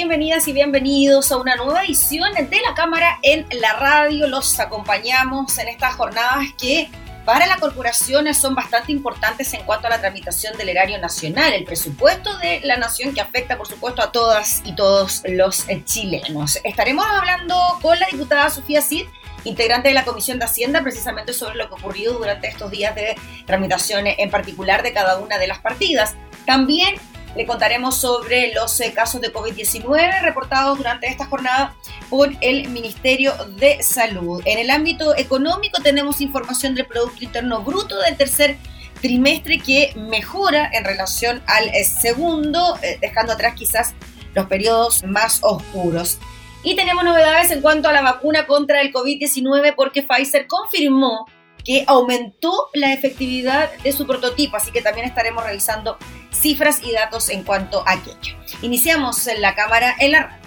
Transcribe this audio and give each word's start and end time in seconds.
Bienvenidas 0.00 0.48
y 0.48 0.54
bienvenidos 0.54 1.30
a 1.30 1.36
una 1.36 1.56
nueva 1.56 1.84
edición 1.84 2.32
de 2.32 2.60
la 2.62 2.72
Cámara 2.74 3.18
en 3.22 3.46
la 3.60 3.74
Radio. 3.74 4.28
Los 4.28 4.58
acompañamos 4.58 5.58
en 5.58 5.68
estas 5.68 5.94
jornadas 5.94 6.46
que 6.58 6.88
para 7.26 7.46
la 7.46 7.58
corporación 7.58 8.32
son 8.32 8.54
bastante 8.54 8.92
importantes 8.92 9.52
en 9.52 9.62
cuanto 9.64 9.88
a 9.88 9.90
la 9.90 10.00
tramitación 10.00 10.56
del 10.56 10.70
erario 10.70 10.98
nacional, 10.98 11.52
el 11.52 11.64
presupuesto 11.64 12.34
de 12.38 12.62
la 12.64 12.78
nación 12.78 13.12
que 13.12 13.20
afecta, 13.20 13.58
por 13.58 13.68
supuesto, 13.68 14.00
a 14.00 14.10
todas 14.10 14.62
y 14.64 14.74
todos 14.74 15.22
los 15.28 15.66
chilenos. 15.84 16.58
Estaremos 16.64 17.04
hablando 17.06 17.78
con 17.82 18.00
la 18.00 18.06
diputada 18.10 18.48
Sofía 18.48 18.80
Cid 18.80 19.04
integrante 19.44 19.88
de 19.88 19.94
la 19.94 20.04
Comisión 20.04 20.38
de 20.38 20.46
Hacienda, 20.46 20.82
precisamente 20.82 21.34
sobre 21.34 21.56
lo 21.56 21.68
que 21.68 21.74
ocurrió 21.74 22.14
durante 22.14 22.48
estos 22.48 22.70
días 22.70 22.94
de 22.94 23.16
tramitación 23.46 24.06
en 24.06 24.30
particular 24.30 24.82
de 24.82 24.94
cada 24.94 25.18
una 25.18 25.36
de 25.36 25.46
las 25.46 25.58
partidas. 25.58 26.14
También 26.46 26.94
le 27.36 27.46
contaremos 27.46 27.96
sobre 27.96 28.52
los 28.52 28.80
eh, 28.80 28.92
casos 28.92 29.20
de 29.20 29.32
COVID-19 29.32 30.22
reportados 30.22 30.78
durante 30.78 31.06
esta 31.06 31.26
jornada 31.26 31.74
por 32.08 32.30
el 32.40 32.68
Ministerio 32.68 33.32
de 33.56 33.82
Salud. 33.82 34.42
En 34.44 34.58
el 34.58 34.70
ámbito 34.70 35.16
económico 35.16 35.80
tenemos 35.82 36.20
información 36.20 36.74
del 36.74 36.86
Producto 36.86 37.24
Interno 37.24 37.62
Bruto 37.62 38.00
del 38.00 38.16
tercer 38.16 38.56
trimestre 39.00 39.58
que 39.58 39.92
mejora 39.96 40.70
en 40.72 40.84
relación 40.84 41.42
al 41.46 41.68
eh, 41.68 41.84
segundo, 41.84 42.78
eh, 42.82 42.98
dejando 43.00 43.32
atrás 43.32 43.54
quizás 43.54 43.94
los 44.34 44.46
periodos 44.46 45.04
más 45.04 45.40
oscuros. 45.42 46.18
Y 46.62 46.76
tenemos 46.76 47.04
novedades 47.04 47.50
en 47.50 47.62
cuanto 47.62 47.88
a 47.88 47.92
la 47.92 48.02
vacuna 48.02 48.46
contra 48.46 48.82
el 48.82 48.92
COVID-19 48.92 49.74
porque 49.74 50.02
Pfizer 50.02 50.46
confirmó 50.46 51.26
que 51.64 51.84
aumentó 51.86 52.68
la 52.74 52.92
efectividad 52.92 53.70
de 53.82 53.92
su 53.92 54.06
prototipo, 54.06 54.56
así 54.56 54.70
que 54.70 54.82
también 54.82 55.06
estaremos 55.06 55.44
revisando 55.44 55.98
cifras 56.30 56.80
y 56.84 56.92
datos 56.92 57.28
en 57.30 57.42
cuanto 57.42 57.86
a 57.86 57.92
aquello. 57.92 58.36
Iniciamos 58.62 59.26
en 59.26 59.40
la 59.42 59.54
cámara 59.54 59.94
en 59.98 60.12
la 60.12 60.20
radio. 60.22 60.40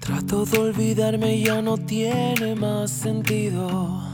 Trato 0.00 0.44
de 0.44 0.58
olvidarme 0.58 1.40
ya 1.40 1.62
no 1.62 1.76
tiene 1.78 2.54
más 2.54 2.90
sentido. 2.90 4.10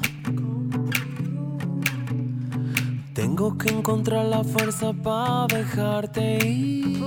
Tengo 3.14 3.56
que 3.56 3.70
encontrar 3.70 4.26
la 4.26 4.44
fuerza 4.44 4.92
para 4.92 5.46
dejarte 5.46 6.46
ir. 6.46 7.02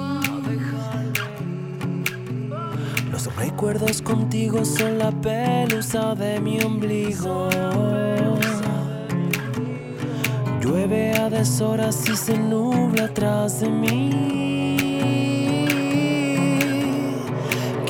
Recuerdos 3.39 4.01
contigo 4.01 4.65
son 4.65 4.97
la 4.97 5.11
pelusa 5.11 6.13
de 6.13 6.39
mi 6.39 6.61
ombligo. 6.61 7.49
Llueve 10.61 11.13
a 11.13 11.29
deshoras 11.29 12.07
y 12.09 12.15
se 12.15 12.37
nubla 12.37 13.05
atrás 13.05 13.61
de 13.61 13.69
mí. 13.69 15.65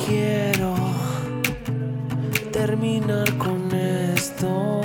Quiero 0.06 0.74
terminar 2.52 3.36
con 3.36 3.72
esto. 3.72 4.80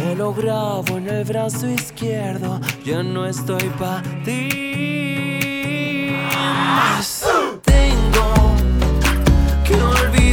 Me 0.00 0.14
lo 0.16 0.32
grabo 0.32 0.96
en 0.96 1.08
el 1.08 1.24
brazo 1.24 1.68
izquierdo. 1.68 2.60
Ya 2.84 3.02
no 3.02 3.26
estoy 3.26 3.68
para 3.78 4.02
ti 4.24 4.66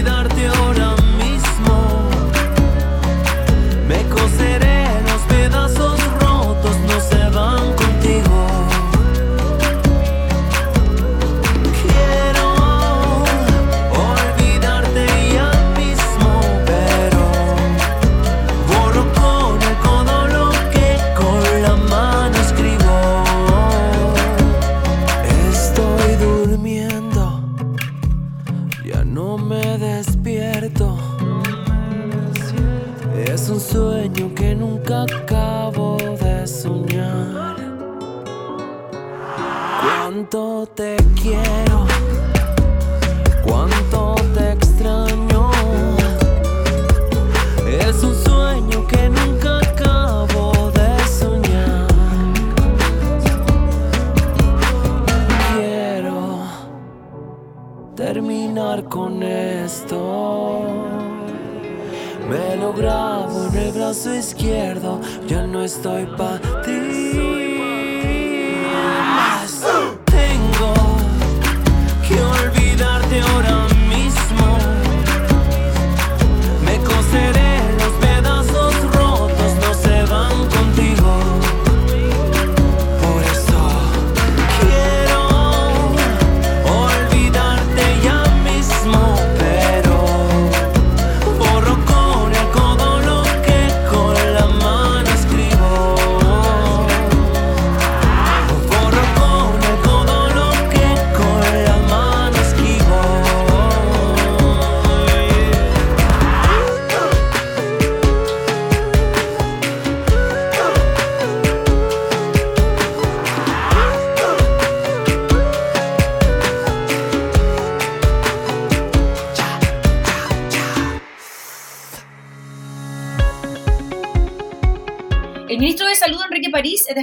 olvidarte 0.03 0.62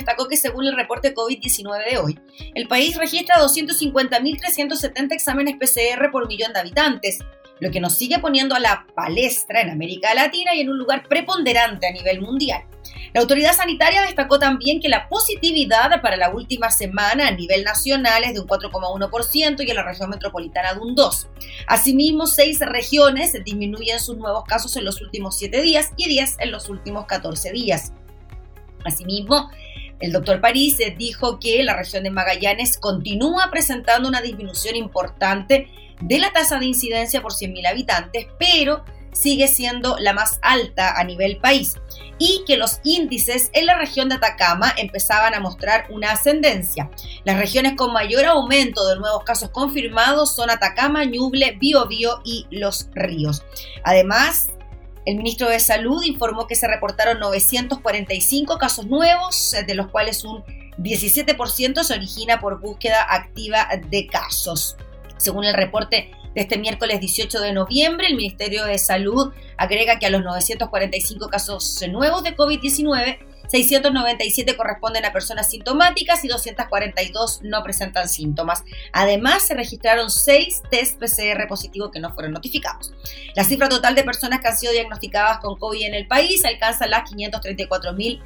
destacó 0.00 0.28
que 0.28 0.36
según 0.36 0.66
el 0.66 0.76
reporte 0.76 1.14
COVID-19 1.14 1.90
de 1.90 1.98
hoy, 1.98 2.18
el 2.54 2.68
país 2.68 2.96
registra 2.96 3.36
250.370 3.36 5.12
exámenes 5.12 5.56
PCR 5.56 6.10
por 6.10 6.26
millón 6.26 6.52
de 6.52 6.60
habitantes, 6.60 7.18
lo 7.60 7.70
que 7.70 7.80
nos 7.80 7.94
sigue 7.96 8.18
poniendo 8.18 8.54
a 8.54 8.60
la 8.60 8.86
palestra 8.94 9.60
en 9.60 9.70
América 9.70 10.14
Latina 10.14 10.54
y 10.54 10.60
en 10.60 10.70
un 10.70 10.78
lugar 10.78 11.06
preponderante 11.06 11.86
a 11.86 11.92
nivel 11.92 12.20
mundial. 12.20 12.64
La 13.12 13.20
autoridad 13.20 13.54
sanitaria 13.54 14.02
destacó 14.02 14.38
también 14.38 14.80
que 14.80 14.88
la 14.88 15.08
positividad 15.08 16.00
para 16.00 16.16
la 16.16 16.30
última 16.30 16.70
semana 16.70 17.28
a 17.28 17.30
nivel 17.32 17.64
nacional 17.64 18.24
es 18.24 18.34
de 18.34 18.40
un 18.40 18.46
4,1% 18.46 19.66
y 19.66 19.70
en 19.70 19.76
la 19.76 19.82
región 19.82 20.10
metropolitana 20.10 20.74
de 20.74 20.80
un 20.80 20.96
2%. 20.96 21.28
Asimismo, 21.66 22.26
seis 22.26 22.60
regiones 22.60 23.32
disminuyen 23.44 24.00
sus 24.00 24.16
nuevos 24.16 24.44
casos 24.44 24.76
en 24.76 24.84
los 24.84 25.02
últimos 25.02 25.36
7 25.36 25.60
días 25.60 25.90
y 25.96 26.08
10 26.08 26.36
en 26.38 26.52
los 26.52 26.68
últimos 26.68 27.06
14 27.06 27.52
días. 27.52 27.92
Asimismo, 28.84 29.50
el 30.00 30.12
doctor 30.12 30.40
París 30.40 30.78
dijo 30.96 31.38
que 31.38 31.62
la 31.62 31.76
región 31.76 32.04
de 32.04 32.10
Magallanes 32.10 32.78
continúa 32.78 33.50
presentando 33.50 34.08
una 34.08 34.22
disminución 34.22 34.76
importante 34.76 35.68
de 36.00 36.18
la 36.18 36.32
tasa 36.32 36.58
de 36.58 36.66
incidencia 36.66 37.20
por 37.20 37.32
100.000 37.32 37.66
habitantes, 37.68 38.26
pero 38.38 38.84
sigue 39.12 39.48
siendo 39.48 39.98
la 39.98 40.12
más 40.12 40.38
alta 40.42 40.98
a 40.98 41.04
nivel 41.04 41.38
país 41.38 41.76
y 42.18 42.44
que 42.46 42.56
los 42.56 42.80
índices 42.84 43.50
en 43.54 43.66
la 43.66 43.76
región 43.76 44.08
de 44.08 44.16
Atacama 44.16 44.72
empezaban 44.76 45.34
a 45.34 45.40
mostrar 45.40 45.86
una 45.90 46.12
ascendencia. 46.12 46.90
Las 47.24 47.38
regiones 47.38 47.74
con 47.76 47.92
mayor 47.92 48.24
aumento 48.26 48.86
de 48.88 48.96
nuevos 48.96 49.24
casos 49.24 49.50
confirmados 49.50 50.34
son 50.34 50.50
Atacama, 50.50 51.04
Ñuble, 51.04 51.56
Biobío 51.58 52.20
y 52.24 52.46
Los 52.50 52.88
Ríos. 52.94 53.42
Además, 53.84 54.48
el 55.10 55.16
ministro 55.16 55.48
de 55.48 55.58
Salud 55.58 56.04
informó 56.04 56.46
que 56.46 56.54
se 56.54 56.68
reportaron 56.68 57.18
945 57.18 58.58
casos 58.58 58.86
nuevos, 58.86 59.56
de 59.66 59.74
los 59.74 59.88
cuales 59.88 60.24
un 60.24 60.44
17% 60.78 61.82
se 61.82 61.94
origina 61.94 62.38
por 62.38 62.60
búsqueda 62.60 63.04
activa 63.08 63.68
de 63.90 64.06
casos. 64.06 64.76
Según 65.16 65.44
el 65.44 65.54
reporte 65.54 66.12
de 66.32 66.40
este 66.40 66.58
miércoles 66.58 67.00
18 67.00 67.40
de 67.40 67.52
noviembre, 67.52 68.06
el 68.06 68.14
Ministerio 68.14 68.64
de 68.64 68.78
Salud 68.78 69.32
agrega 69.56 69.98
que 69.98 70.06
a 70.06 70.10
los 70.10 70.22
945 70.22 71.28
casos 71.28 71.82
nuevos 71.90 72.22
de 72.22 72.36
COVID-19, 72.36 73.18
697 73.50 74.56
corresponden 74.56 75.04
a 75.04 75.12
personas 75.12 75.50
sintomáticas 75.50 76.24
y 76.24 76.28
242 76.28 77.40
no 77.42 77.62
presentan 77.62 78.08
síntomas. 78.08 78.64
Además, 78.92 79.42
se 79.42 79.54
registraron 79.54 80.10
6 80.10 80.62
test 80.70 80.98
PCR 81.00 81.46
positivos 81.48 81.90
que 81.90 82.00
no 82.00 82.12
fueron 82.14 82.32
notificados. 82.32 82.92
La 83.34 83.44
cifra 83.44 83.68
total 83.68 83.94
de 83.94 84.04
personas 84.04 84.40
que 84.40 84.48
han 84.48 84.56
sido 84.56 84.72
diagnosticadas 84.72 85.38
con 85.38 85.58
COVID 85.58 85.82
en 85.82 85.94
el 85.94 86.06
país 86.06 86.44
alcanza 86.44 86.86
las 86.86 87.10
534.000 87.10 88.20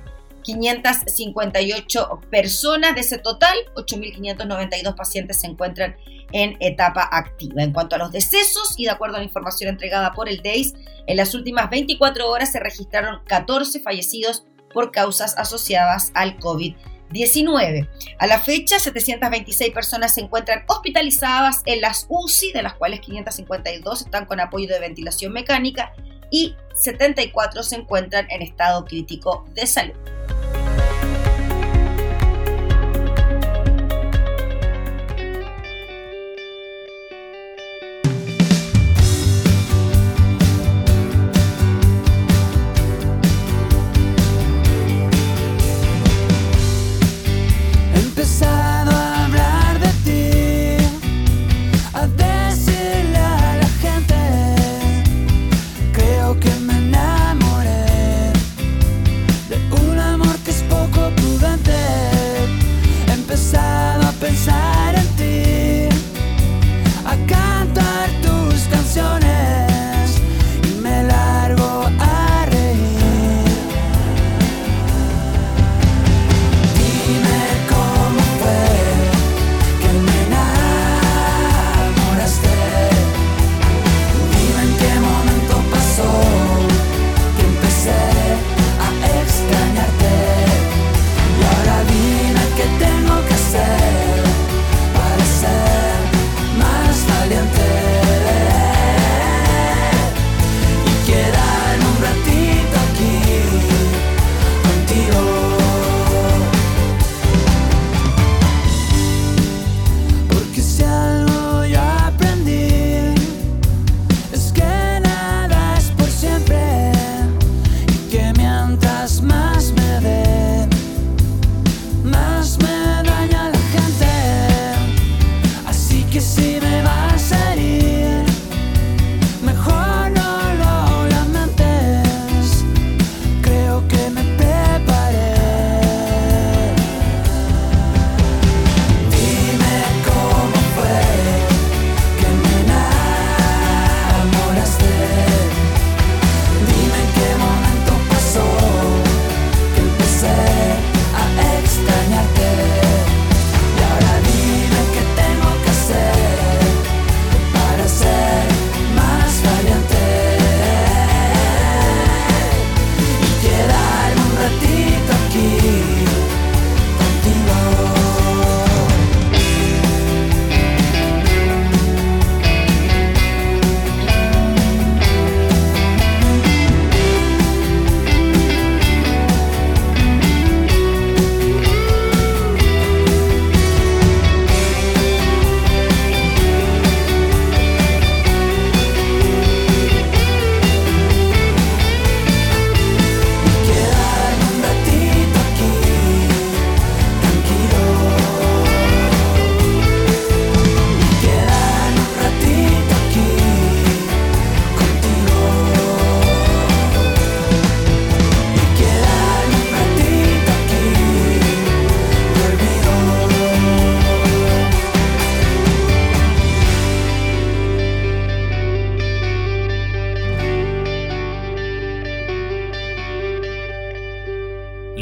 558 0.45 2.21
personas. 2.31 2.95
De 2.95 3.01
ese 3.01 3.19
total, 3.19 3.57
8.592 3.75 4.95
pacientes 4.95 5.41
se 5.41 5.49
encuentran 5.49 5.97
en 6.33 6.57
etapa 6.61 7.09
activa. 7.11 7.63
En 7.63 7.73
cuanto 7.73 7.97
a 7.97 7.99
los 7.99 8.13
decesos, 8.13 8.75
y 8.77 8.85
de 8.85 8.91
acuerdo 8.91 9.17
a 9.17 9.19
la 9.19 9.25
información 9.25 9.71
entregada 9.71 10.13
por 10.13 10.29
el 10.29 10.43
DEIS, 10.43 10.75
en 11.07 11.17
las 11.17 11.35
últimas 11.35 11.71
24 11.71 12.29
horas 12.29 12.53
se 12.53 12.61
registraron 12.61 13.21
14 13.27 13.81
fallecidos 13.81 14.45
por 14.75 14.91
causas 14.91 15.35
asociadas 15.39 16.11
al 16.13 16.39
COVID-19. 16.39 17.89
A 18.19 18.27
la 18.27 18.41
fecha, 18.41 18.79
726 18.79 19.73
personas 19.73 20.13
se 20.13 20.21
encuentran 20.21 20.65
hospitalizadas 20.67 21.63
en 21.65 21.81
las 21.81 22.05
UCI, 22.11 22.53
de 22.53 22.63
las 22.63 22.75
cuales 22.75 23.01
552 23.01 24.03
están 24.03 24.27
con 24.27 24.41
apoyo 24.41 24.69
de 24.69 24.81
ventilación 24.81 25.33
mecánica 25.33 25.95
y 26.31 26.55
74 26.75 27.63
se 27.63 27.77
encuentran 27.77 28.27
en 28.31 28.43
estado 28.43 28.85
crítico 28.85 29.47
de 29.55 29.67
salud. 29.67 29.95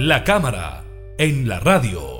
La 0.04 0.24
cámara 0.24 0.82
en 1.16 1.48
la 1.48 1.60
radio. 1.60 2.18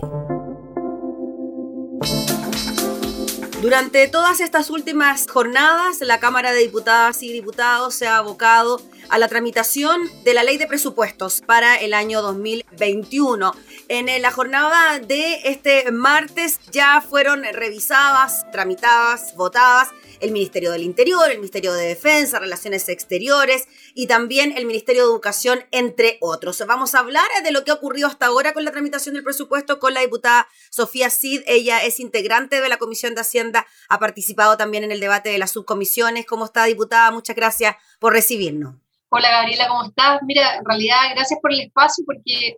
Durante 3.61 4.07
todas 4.07 4.39
estas 4.39 4.71
últimas 4.71 5.27
jornadas, 5.29 6.01
la 6.01 6.21
Cámara 6.21 6.53
de 6.53 6.61
Diputadas 6.61 7.25
y 7.25 7.33
Diputados 7.33 7.97
se 7.97 8.07
ha 8.07 8.19
abocado 8.19 8.81
a 9.09 9.19
la 9.19 9.27
tramitación 9.27 10.01
de 10.23 10.33
la 10.33 10.45
ley 10.45 10.59
de 10.59 10.69
presupuestos 10.69 11.41
para 11.45 11.75
el 11.75 11.93
año 11.93 12.23
2021. 12.23 13.53
En 13.89 14.23
la 14.23 14.31
jornada 14.31 15.01
de 15.01 15.41
este 15.43 15.91
martes 15.91 16.61
ya 16.71 17.01
fueron 17.01 17.43
revisadas, 17.43 18.49
tramitadas, 18.53 19.35
votadas 19.35 19.89
el 20.23 20.31
Ministerio 20.33 20.73
del 20.73 20.83
Interior, 20.85 21.31
el 21.31 21.38
Ministerio 21.38 21.75
de 21.75 21.87
Defensa, 21.87 22.38
Relaciones 22.38 22.88
Exteriores 22.88 23.69
y 23.95 24.07
también 24.07 24.55
el 24.57 24.64
Ministerio 24.64 25.02
de 25.02 25.11
Educación, 25.11 25.64
entre 25.73 26.17
otros. 26.21 26.62
Vamos 26.67 26.95
a 26.95 27.00
hablar 27.00 27.29
de 27.43 27.50
lo 27.50 27.64
que 27.64 27.73
ha 27.73 27.75
ocurrido 27.75 28.07
hasta 28.07 28.26
ahora 28.26 28.55
con 28.55 28.64
la 28.64 28.71
tramitación 28.71 29.14
del 29.14 29.25
presupuesto 29.25 29.79
con 29.79 29.93
la 29.93 30.00
diputada 30.00 30.47
Sofía 30.71 31.11
Cid. 31.11 31.43
Ella 31.47 31.83
es 31.83 32.00
integrante 32.00 32.61
de 32.61 32.69
la 32.69 32.79
Comisión 32.79 33.14
de 33.14 33.21
Hacienda, 33.21 33.67
ha 33.88 33.99
participado 33.99 34.57
también 34.57 34.85
en 34.85 34.93
el 34.93 35.00
debate 35.00 35.29
de 35.29 35.38
las 35.38 35.50
subcomisiones. 35.50 36.25
¿Cómo 36.25 36.47
está, 36.47 36.64
diputada? 36.64 37.11
Muchas 37.11 37.37
gracias 37.37 37.76
por 37.99 38.12
recibirnos. 38.12 38.76
Hola 39.09 39.31
Gabriela, 39.31 39.69
¿cómo 39.69 39.85
estás? 39.85 40.21
Mira, 40.23 40.57
en 40.57 40.64
realidad 40.64 40.97
gracias 41.14 41.38
por 41.43 41.52
el 41.52 41.61
espacio 41.61 42.02
porque 42.07 42.57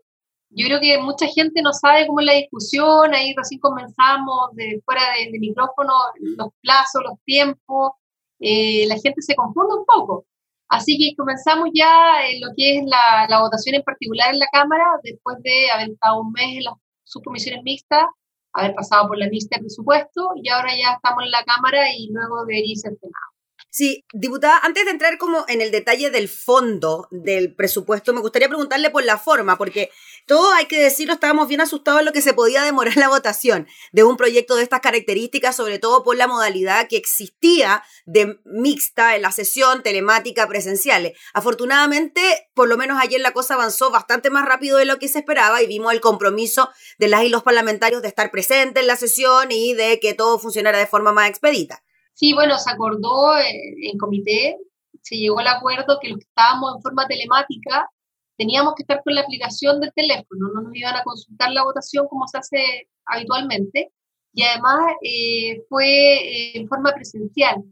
yo 0.56 0.66
creo 0.66 0.80
que 0.80 0.98
mucha 0.98 1.26
gente 1.26 1.62
no 1.62 1.72
sabe 1.72 2.06
cómo 2.06 2.20
es 2.20 2.26
la 2.26 2.34
discusión, 2.34 3.12
ahí 3.14 3.34
recién 3.36 3.60
comenzamos 3.60 4.50
de 4.54 4.80
fuera 4.84 5.02
de, 5.18 5.38
micrófono, 5.38 5.92
los 6.20 6.48
plazos, 6.62 7.02
los 7.02 7.18
tiempos, 7.24 7.92
eh, 8.40 8.86
la 8.86 8.94
gente 8.96 9.20
se 9.20 9.34
confunde 9.34 9.74
un 9.74 9.84
poco. 9.84 10.26
Así 10.68 10.96
que 10.98 11.14
comenzamos 11.16 11.68
ya 11.74 12.26
en 12.28 12.40
lo 12.40 12.48
que 12.56 12.78
es 12.78 12.84
la, 12.86 13.26
la, 13.28 13.40
votación 13.40 13.74
en 13.76 13.82
particular 13.82 14.32
en 14.32 14.38
la 14.38 14.48
Cámara, 14.52 14.84
después 15.02 15.36
de 15.42 15.70
haber 15.70 15.90
estado 15.90 16.20
un 16.20 16.32
mes 16.32 16.56
en 16.56 16.64
las 16.64 16.74
subcomisiones 17.04 17.62
mixtas, 17.62 18.06
haber 18.52 18.74
pasado 18.74 19.08
por 19.08 19.18
la 19.18 19.28
mixta 19.28 19.56
de 19.56 19.62
presupuesto, 19.62 20.30
y 20.36 20.48
ahora 20.48 20.70
ya 20.76 20.94
estamos 20.94 21.24
en 21.24 21.30
la 21.30 21.44
Cámara 21.44 21.92
y 21.94 22.08
luego 22.12 22.44
de 22.46 22.60
irse 22.60 22.88
al 22.88 22.98
Senado. 22.98 23.34
Sí, 23.74 24.04
diputada, 24.12 24.60
antes 24.62 24.84
de 24.84 24.92
entrar 24.92 25.18
como 25.18 25.44
en 25.48 25.60
el 25.60 25.72
detalle 25.72 26.10
del 26.10 26.28
fondo 26.28 27.08
del 27.10 27.56
presupuesto, 27.56 28.12
me 28.12 28.20
gustaría 28.20 28.46
preguntarle 28.46 28.90
por 28.90 29.04
la 29.04 29.18
forma, 29.18 29.58
porque 29.58 29.90
todo 30.26 30.52
hay 30.52 30.66
que 30.66 30.80
decirlo, 30.80 31.14
estábamos 31.14 31.48
bien 31.48 31.60
asustados 31.60 32.00
en 32.00 32.06
lo 32.06 32.12
que 32.12 32.22
se 32.22 32.32
podía 32.32 32.62
demorar 32.62 32.96
la 32.96 33.08
votación 33.08 33.66
de 33.92 34.04
un 34.04 34.16
proyecto 34.16 34.56
de 34.56 34.62
estas 34.62 34.80
características, 34.80 35.56
sobre 35.56 35.78
todo 35.78 36.02
por 36.02 36.16
la 36.16 36.26
modalidad 36.26 36.88
que 36.88 36.96
existía 36.96 37.82
de 38.06 38.38
mixta 38.44 39.16
en 39.16 39.22
la 39.22 39.32
sesión 39.32 39.82
telemática 39.82 40.48
presenciales. 40.48 41.18
Afortunadamente, 41.32 42.20
por 42.54 42.68
lo 42.68 42.76
menos 42.76 42.98
ayer 43.00 43.20
la 43.20 43.32
cosa 43.32 43.54
avanzó 43.54 43.90
bastante 43.90 44.30
más 44.30 44.46
rápido 44.46 44.78
de 44.78 44.84
lo 44.84 44.98
que 44.98 45.08
se 45.08 45.18
esperaba 45.18 45.62
y 45.62 45.66
vimos 45.66 45.92
el 45.92 46.00
compromiso 46.00 46.70
de 46.98 47.08
las 47.08 47.24
y 47.24 47.28
los 47.28 47.42
parlamentarios 47.42 48.02
de 48.02 48.08
estar 48.08 48.30
presentes 48.30 48.82
en 48.82 48.86
la 48.86 48.96
sesión 48.96 49.50
y 49.50 49.74
de 49.74 50.00
que 50.00 50.14
todo 50.14 50.38
funcionara 50.38 50.78
de 50.78 50.86
forma 50.86 51.12
más 51.12 51.28
expedita. 51.28 51.82
Sí, 52.14 52.32
bueno, 52.32 52.58
se 52.58 52.70
acordó 52.70 53.36
en, 53.38 53.98
comité, 53.98 54.56
se 55.02 55.16
llegó 55.16 55.40
al 55.40 55.48
acuerdo 55.48 55.98
que 56.00 56.08
los 56.08 56.18
que 56.18 56.26
estábamos 56.28 56.76
en 56.76 56.82
forma 56.82 57.06
telemática 57.08 57.88
teníamos 58.36 58.74
que 58.74 58.82
estar 58.82 59.02
con 59.02 59.14
la 59.14 59.22
aplicación 59.22 59.80
del 59.80 59.92
teléfono, 59.94 60.48
no 60.54 60.62
nos 60.62 60.74
iban 60.74 60.96
a 60.96 61.02
consultar 61.04 61.52
la 61.52 61.64
votación 61.64 62.06
como 62.08 62.26
se 62.28 62.38
hace 62.38 62.88
habitualmente, 63.06 63.92
y 64.32 64.42
además 64.42 64.80
eh, 65.02 65.62
fue 65.68 65.86
eh, 65.86 66.58
en 66.58 66.68
forma 66.68 66.92
presencial. 66.92 67.62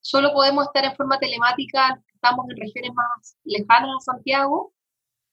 Solo 0.00 0.32
podemos 0.32 0.66
estar 0.66 0.84
en 0.84 0.96
forma 0.96 1.18
telemática, 1.18 2.00
estamos 2.14 2.46
en 2.50 2.56
regiones 2.56 2.92
más 2.94 3.36
lejanas 3.44 3.90
a 3.98 4.12
Santiago, 4.12 4.72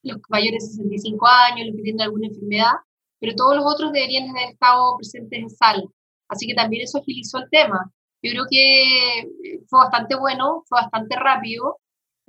los 0.03 0.17
mayores 0.29 0.63
de 0.63 0.83
65 0.83 1.27
años, 1.27 1.67
los 1.67 1.75
que 1.75 1.83
tienen 1.83 2.01
alguna 2.01 2.27
enfermedad, 2.27 2.73
pero 3.19 3.35
todos 3.35 3.55
los 3.57 3.65
otros 3.65 3.91
deberían 3.91 4.29
haber 4.29 4.51
estado 4.51 4.97
presentes 4.97 5.39
en 5.39 5.49
sala. 5.49 5.83
Así 6.27 6.47
que 6.47 6.53
también 6.53 6.83
eso 6.83 6.99
agilizó 6.99 7.39
el 7.39 7.49
tema. 7.49 7.91
Yo 8.21 8.31
creo 8.31 8.45
que 8.49 9.19
eh, 9.19 9.61
fue 9.67 9.79
bastante 9.79 10.15
bueno, 10.15 10.63
fue 10.67 10.81
bastante 10.81 11.15
rápido, 11.15 11.79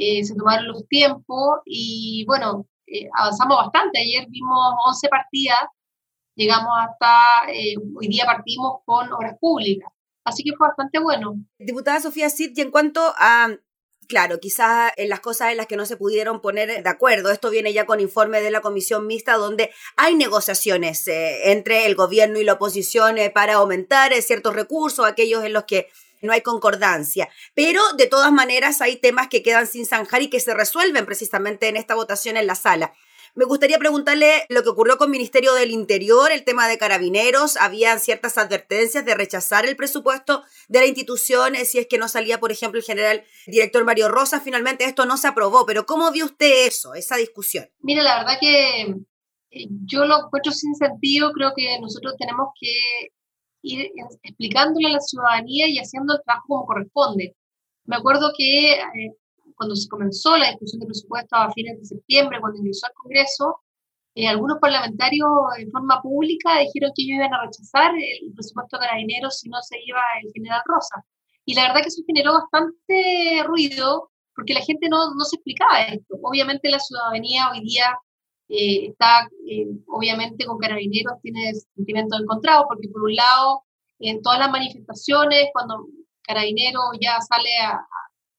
eh, 0.01 0.25
se 0.25 0.35
tomaron 0.35 0.69
los 0.69 0.89
tiempos 0.89 1.61
y 1.65 2.25
bueno, 2.27 2.67
eh, 2.87 3.09
avanzamos 3.19 3.57
bastante. 3.59 4.01
Ayer 4.01 4.27
vimos 4.31 4.59
11 4.87 5.09
partidas, 5.09 5.61
llegamos 6.35 6.73
hasta, 6.81 7.47
hoy 7.95 8.09
día 8.09 8.25
partimos 8.25 8.79
con 8.85 9.13
obras 9.13 9.37
públicas. 9.39 9.93
Así 10.25 10.43
que 10.43 10.53
fue 10.57 10.69
bastante 10.69 10.99
bueno. 10.99 11.35
Diputada 11.59 12.01
Sofía 12.01 12.31
Cid, 12.31 12.53
y 12.57 12.61
en 12.61 12.71
cuanto 12.71 13.01
a 13.17 13.49
Claro, 14.11 14.41
quizás 14.41 14.93
en 14.97 15.09
las 15.09 15.21
cosas 15.21 15.53
en 15.53 15.57
las 15.57 15.69
que 15.69 15.77
no 15.77 15.87
se 15.87 15.97
pudieron 15.97 16.41
poner 16.41 16.83
de 16.83 16.91
acuerdo. 16.91 17.31
Esto 17.31 17.49
viene 17.49 17.73
ya 17.73 17.87
con 17.87 18.01
informe 18.01 18.41
de 18.41 18.51
la 18.51 18.61
comisión 18.61 19.07
mixta 19.07 19.37
donde 19.37 19.71
hay 19.97 20.17
negociaciones 20.17 21.07
eh, 21.07 21.53
entre 21.53 21.87
el 21.87 21.95
gobierno 21.95 22.41
y 22.41 22.45
la 22.45 22.55
oposición 22.55 23.19
eh, 23.19 23.31
para 23.31 23.55
aumentar 23.55 24.13
eh, 24.13 24.21
ciertos 24.21 24.57
recursos, 24.57 25.07
aquellos 25.07 25.45
en 25.45 25.53
los 25.53 25.63
que 25.63 25.87
no 26.23 26.33
hay 26.33 26.43
concordancia. 26.43 27.29
Pero 27.55 27.83
de 27.97 28.07
todas 28.07 28.33
maneras 28.33 28.81
hay 28.81 28.97
temas 28.97 29.29
que 29.29 29.43
quedan 29.43 29.67
sin 29.67 29.87
zanjar 29.87 30.23
y 30.23 30.31
que 30.31 30.41
se 30.41 30.55
resuelven 30.55 31.07
precisamente 31.07 31.69
en 31.69 31.77
esta 31.77 31.95
votación 31.95 32.37
en 32.37 32.47
la 32.47 32.55
sala. 32.55 32.93
Me 33.37 33.45
gustaría 33.45 33.79
preguntarle 33.79 34.45
lo 34.49 34.63
que 34.65 34.71
ocurrió 34.71 34.99
con 34.99 35.07
el 35.07 35.13
Ministerio 35.13 35.55
del 35.55 35.71
Interior, 35.71 36.33
el 36.33 36.43
tema 36.43 36.67
de 36.67 36.79
carabineros. 36.79 37.57
Habían 37.57 38.01
ciertas 38.01 38.39
advertencias 38.39 39.05
de 39.05 39.15
rechazar 39.15 39.67
el 39.67 39.77
presupuesto 39.77 40.43
de 40.69 40.81
la 40.81 40.87
institución 40.87 41.55
si 41.65 41.79
es 41.79 41.87
que 41.87 41.99
no 41.99 42.09
salía, 42.09 42.41
por 42.41 42.51
ejemplo, 42.51 42.81
el 42.81 42.85
general 42.85 43.25
director 43.47 43.85
Mario 43.85 44.09
Rosa. 44.09 44.41
Finalmente 44.41 44.85
esto 44.85 45.07
no 45.07 45.17
se 45.17 45.29
aprobó, 45.29 45.65
pero 45.65 45.87
¿cómo 45.87 46.11
vio 46.11 46.25
usted 46.25 46.67
eso, 46.67 46.95
esa 46.95 47.17
discusión? 47.17 47.69
Mira, 47.81 48.03
la 48.03 48.19
verdad 48.19 48.39
que 48.41 48.81
eh, 48.83 49.67
yo 49.85 50.05
lo 50.07 50.27
encuentro 50.27 50.51
sin 50.51 50.75
sentido. 50.75 51.31
Creo 51.31 51.53
que 51.55 51.79
nosotros 51.81 52.15
tenemos 52.19 52.49
que 52.61 53.13
ir 53.63 53.91
explicándole 54.23 54.89
a 54.89 54.93
la 54.93 55.01
ciudadanía 55.01 55.69
y 55.69 55.79
haciendo 55.79 56.15
el 56.15 56.23
trabajo 56.25 56.47
como 56.49 56.67
corresponde. 56.67 57.37
Me 57.85 57.97
acuerdo 57.97 58.33
que 58.37 58.73
eh, 58.73 59.15
cuando 59.55 59.77
se 59.77 59.89
comenzó 59.89 60.37
la 60.37 60.51
discusión 60.51 60.81
de 60.81 60.87
presupuesto 60.87 61.37
a 61.37 61.53
fines 61.53 61.79
de 61.79 61.85
septiembre, 61.85 62.41
cuando 62.41 62.59
ingresó 62.59 62.87
al 62.87 62.95
Congreso, 62.95 63.61
eh, 64.15 64.27
algunos 64.27 64.59
parlamentarios 64.59 65.29
en 65.59 65.71
forma 65.71 66.03
pública 66.03 66.59
dijeron 66.59 66.93
que 66.95 67.03
ellos 67.03 67.17
iban 67.17 67.35
a 67.35 67.43
rechazar 67.43 67.93
el 67.95 68.33
presupuesto 68.35 68.77
de 68.77 68.87
carabineros 68.87 69.39
si 69.39 69.49
no 69.49 69.61
se 69.63 69.77
iba 69.85 70.01
el 70.23 70.33
general 70.33 70.63
Rosa. 70.67 71.05
Y 71.45 71.55
la 71.55 71.69
verdad 71.69 71.83
que 71.83 71.89
eso 71.89 72.03
generó 72.07 72.33
bastante 72.35 73.43
ruido 73.45 74.11
porque 74.35 74.55
la 74.55 74.63
gente 74.63 74.89
no, 74.89 75.15
no 75.15 75.25
se 75.25 75.37
explicaba 75.37 75.83
esto. 75.83 76.17
Obviamente 76.23 76.71
la 76.71 76.79
ciudadanía 76.79 77.51
hoy 77.51 77.61
día 77.61 77.97
eh, 78.51 78.89
está, 78.89 79.29
eh, 79.49 79.67
obviamente 79.87 80.45
con 80.45 80.59
carabineros 80.59 81.21
tiene 81.23 81.55
sentimientos 81.75 82.21
encontrados 82.21 82.65
porque 82.69 82.89
por 82.89 83.03
un 83.05 83.15
lado, 83.15 83.63
en 84.01 84.21
todas 84.23 84.41
las 84.41 84.51
manifestaciones, 84.51 85.51
cuando 85.53 85.87
carabineros 86.23 86.83
ya 87.01 87.21
sale 87.21 87.51
a, 87.63 87.81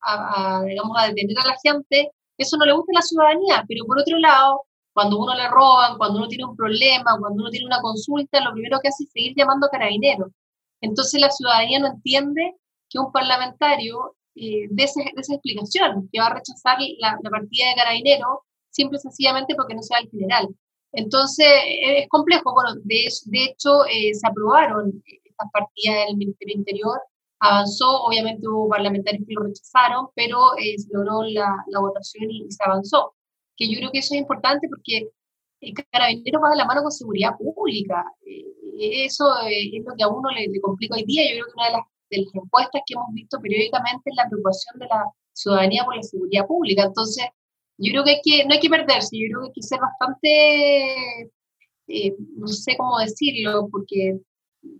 a, 0.01 0.63
digamos, 0.63 0.98
a 0.98 1.08
detener 1.08 1.38
a 1.39 1.48
la 1.48 1.56
gente, 1.63 2.12
eso 2.38 2.58
no 2.58 2.65
le 2.65 2.74
gusta 2.74 2.91
a 2.94 3.00
la 3.00 3.01
ciudadanía, 3.01 3.65
pero 3.68 3.86
por 3.86 4.00
otro 4.00 4.18
lado, 4.18 4.63
cuando 4.94 5.20
uno 5.20 5.34
le 5.36 5.48
roban, 5.48 5.98
cuando 5.98 6.18
uno 6.20 6.27
tiene 6.27 6.46
un 6.46 6.56
problema, 6.56 7.18
cuando 7.20 7.44
uno 7.44 7.50
tiene 7.50 7.65
una 7.65 7.82
consulta, 7.82 8.44
lo 8.44 8.51
primero 8.53 8.80
que 8.82 8.89
hace 8.89 9.03
es 9.03 9.12
seguir 9.12 9.34
llamando 9.36 9.68
a 9.68 9.70
carabineros. 9.70 10.32
Entonces 10.82 11.22
la 11.22 11.30
ciudadanía 11.30 11.80
no 11.80 11.88
entiende 11.88 12.56
que 12.89 13.00
un 13.00 13.12
parlamentario 13.12 14.15
eh, 14.36 14.68
dé, 14.70 14.84
esa, 14.84 15.01
explicación, 15.01 16.10
que 16.12 16.20
va 16.20 16.27
a 16.27 16.34
rechazar 16.34 16.77
la, 17.00 17.18
partida 17.30 17.70
de 17.70 17.75
carabineros 17.75 18.39
simple 18.72 18.98
y 18.98 19.01
sencillamente 19.01 19.56
porque 19.56 19.75
no 19.75 19.82
sea 19.84 20.00
el 20.00 20.10
general. 20.10 20.48
Entonces 20.94 21.48
es 21.66 22.10
complejo. 22.10 22.54
Bueno, 22.54 22.75
de, 22.84 23.08
de 23.25 23.44
hecho 23.44 23.86
eh, 23.86 24.13
se 24.13 24.28
aprobaron 24.28 25.01
estas 25.06 25.51
partidas 25.51 26.08
del 26.08 26.18
Ministerio 26.18 26.56
Interior 26.56 27.00
avanzó, 27.42 28.04
obviamente 28.04 28.48
hubo 28.48 28.70
parlamentarios 28.70 29.25
que 29.28 29.34
lo 29.34 29.44
rechazaron, 29.44 30.08
pero 30.16 30.38
eh, 30.58 30.78
se 30.78 30.88
logró 30.94 31.24
la, 31.24 31.50
la 31.68 31.80
votación 31.80 32.30
y, 32.30 32.50
se 32.51 32.63
avanzó. 32.63 33.16
Que 33.58 33.68
yo 33.68 33.80
creo 33.80 33.92
que 33.92 34.00
eso 34.00 34.13
es 34.13 34.22
importante 34.22 34.68
porque 34.70 35.10
el 35.62 35.74
carabinero 35.92 36.40
va 36.40 36.51
de 36.51 36.58
la 36.58 36.66
mano 36.66 36.84
con 36.84 36.92
seguridad 36.92 37.36
pública. 37.38 38.06
Eh, 38.25 39.06
eso 39.06 39.25
eh, 39.48 39.72
es 39.74 39.84
lo 39.86 39.96
que 39.96 40.04
a 40.04 40.08
uno 40.08 40.30
le, 40.30 40.62
complica 40.62 40.96
hoy 40.96 41.04
día. 41.06 41.24
Yo 41.30 41.42
creo 41.42 41.46
que 41.48 41.54
una 41.56 41.66
de 41.66 41.74
las, 41.74 41.86
de 42.12 42.18
las 42.20 42.36
encuestas 42.36 42.82
que 42.86 42.94
hemos 42.94 43.13
visto 43.13 43.40
periódicamente 43.42 44.01
es 44.06 44.16
la 44.16 44.30
preocupación 44.30 44.80
de 44.80 44.88
la 44.88 45.06
ciudadanía 45.34 45.84
por 45.84 45.96
la 45.96 46.04
seguridad 46.04 46.46
pública. 46.46 46.84
Entonces, 46.84 47.25
yo 47.82 47.92
creo 47.92 48.04
que, 48.04 48.12
hay 48.12 48.22
que 48.24 48.46
no 48.46 48.54
hay 48.54 48.60
que 48.60 48.70
perderse, 48.70 49.18
yo 49.18 49.28
creo 49.30 49.42
que 49.42 49.48
hay 49.48 49.54
que 49.54 49.62
ser 49.64 49.80
bastante, 49.80 51.32
no 52.38 52.48
sé 52.48 52.78
cómo 52.78 53.00
decirlo, 53.00 53.68
porque 53.72 54.20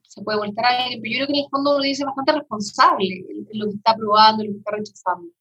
se 0.04 0.22
puede 0.22 0.38
voltar 0.38 0.66
a 0.66 0.84
alguien, 0.84 1.02
pero 1.02 1.12
yo 1.14 1.18
creo 1.18 1.28
que 1.28 1.34
en 1.34 1.44
el 1.46 1.50
fondo 1.50 1.72
uno 1.72 1.84
dice 1.84 2.06
bastante 2.06 2.34
responsable 2.34 3.26
lo 3.54 3.66
que 3.66 3.76
está 3.76 3.92
aprobando, 3.92 4.44
lo 4.44 4.52
que 4.52 4.58
está 4.58 4.72
rechazando. 4.72 5.32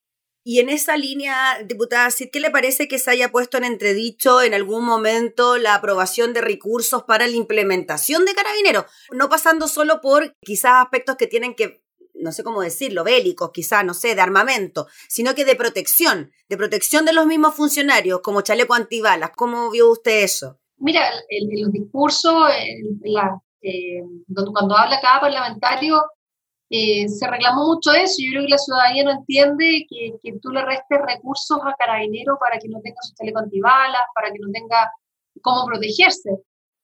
Y 0.43 0.59
en 0.59 0.71
esa 0.71 0.97
línea, 0.97 1.63
diputada 1.67 2.09
¿qué 2.33 2.41
le 2.41 2.51
parece 2.51 2.89
que 2.89 2.99
se 2.99 3.11
haya 3.11 3.31
puesto 3.31 3.59
en 3.59 3.65
entredicho 3.65 4.41
en 4.41 4.55
algún 4.55 4.87
momento 4.87 5.59
la 5.59 5.75
aprobación 5.75 6.33
de 6.33 6.41
recursos 6.41 7.03
para 7.03 7.27
la 7.27 7.37
implementación 7.37 8.25
de 8.25 8.35
carabineros? 8.35 8.87
No 9.13 9.29
pasando 9.29 9.69
solo 9.69 10.01
por 10.01 10.35
quizás 10.41 10.83
aspectos 10.83 11.17
que 11.17 11.27
tienen 11.27 11.55
que, 11.55 11.83
no 12.21 12.33
sé 12.33 12.45
cómo 12.45 12.63
decirlo, 12.63 13.05
bélicos, 13.05 13.51
quizás, 13.53 13.85
no 13.85 13.95
sé, 13.95 14.15
de 14.15 14.21
armamento, 14.21 14.87
sino 15.09 15.35
que 15.35 15.45
de 15.45 15.57
protección, 15.57 16.33
de 16.49 16.57
protección 16.57 17.05
de 17.05 17.13
los 17.13 17.27
mismos 17.27 17.55
funcionarios, 17.55 18.21
como 18.21 18.43
chaleco 18.43 18.75
antibalas. 18.75 19.31
¿Cómo 19.37 19.71
vio 19.71 19.91
usted 19.91 20.23
eso? 20.23 20.59
Mira, 20.79 21.03
en, 21.29 21.63
los 21.63 21.73
discursos, 21.73 22.49
eh, 23.63 24.03
cuando 24.53 24.77
habla 24.77 25.01
cada 25.01 25.21
parlamentario, 25.21 26.03
eh, 26.71 27.09
se 27.09 27.27
reclamó 27.27 27.67
mucho 27.67 27.93
eso. 27.93 28.17
Yo 28.19 28.31
creo 28.31 28.43
que 28.45 28.51
la 28.51 28.59
ciudadanía 28.59 29.05
no 29.05 29.11
entiende 29.11 29.87
que, 29.89 30.13
que 30.23 30.39
tú 30.41 30.51
le 30.51 30.65
restes 30.65 31.01
recursos 31.05 31.59
a 31.65 31.75
carabinero 31.77 32.39
para 32.39 32.59
que 32.59 32.69
no 32.69 32.81
tenga 32.81 32.99
su 33.03 33.13
chaleco 33.15 33.41
antibalas, 33.41 34.03
para 34.15 34.31
que 34.31 34.39
no 34.39 34.51
tenga 34.53 34.91
cómo 35.43 35.67
protegerse. 35.67 36.31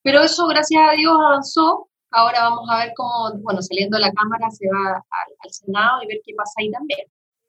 Pero 0.02 0.22
eso, 0.22 0.46
gracias 0.48 0.82
a 0.88 0.92
Dios, 0.92 1.14
avanzó. 1.14 1.88
Ahora 2.10 2.42
vamos 2.42 2.68
a 2.70 2.78
ver 2.78 2.92
cómo, 2.96 3.32
bueno, 3.42 3.60
saliendo 3.62 3.96
de 3.96 4.02
la 4.02 4.12
Cámara 4.12 4.50
se 4.50 4.66
va 4.68 5.04
al 5.44 5.50
Senado 5.50 6.02
y 6.02 6.06
ver 6.06 6.20
qué 6.24 6.34
pasa 6.34 6.54
ahí 6.58 6.70
también. 6.70 7.06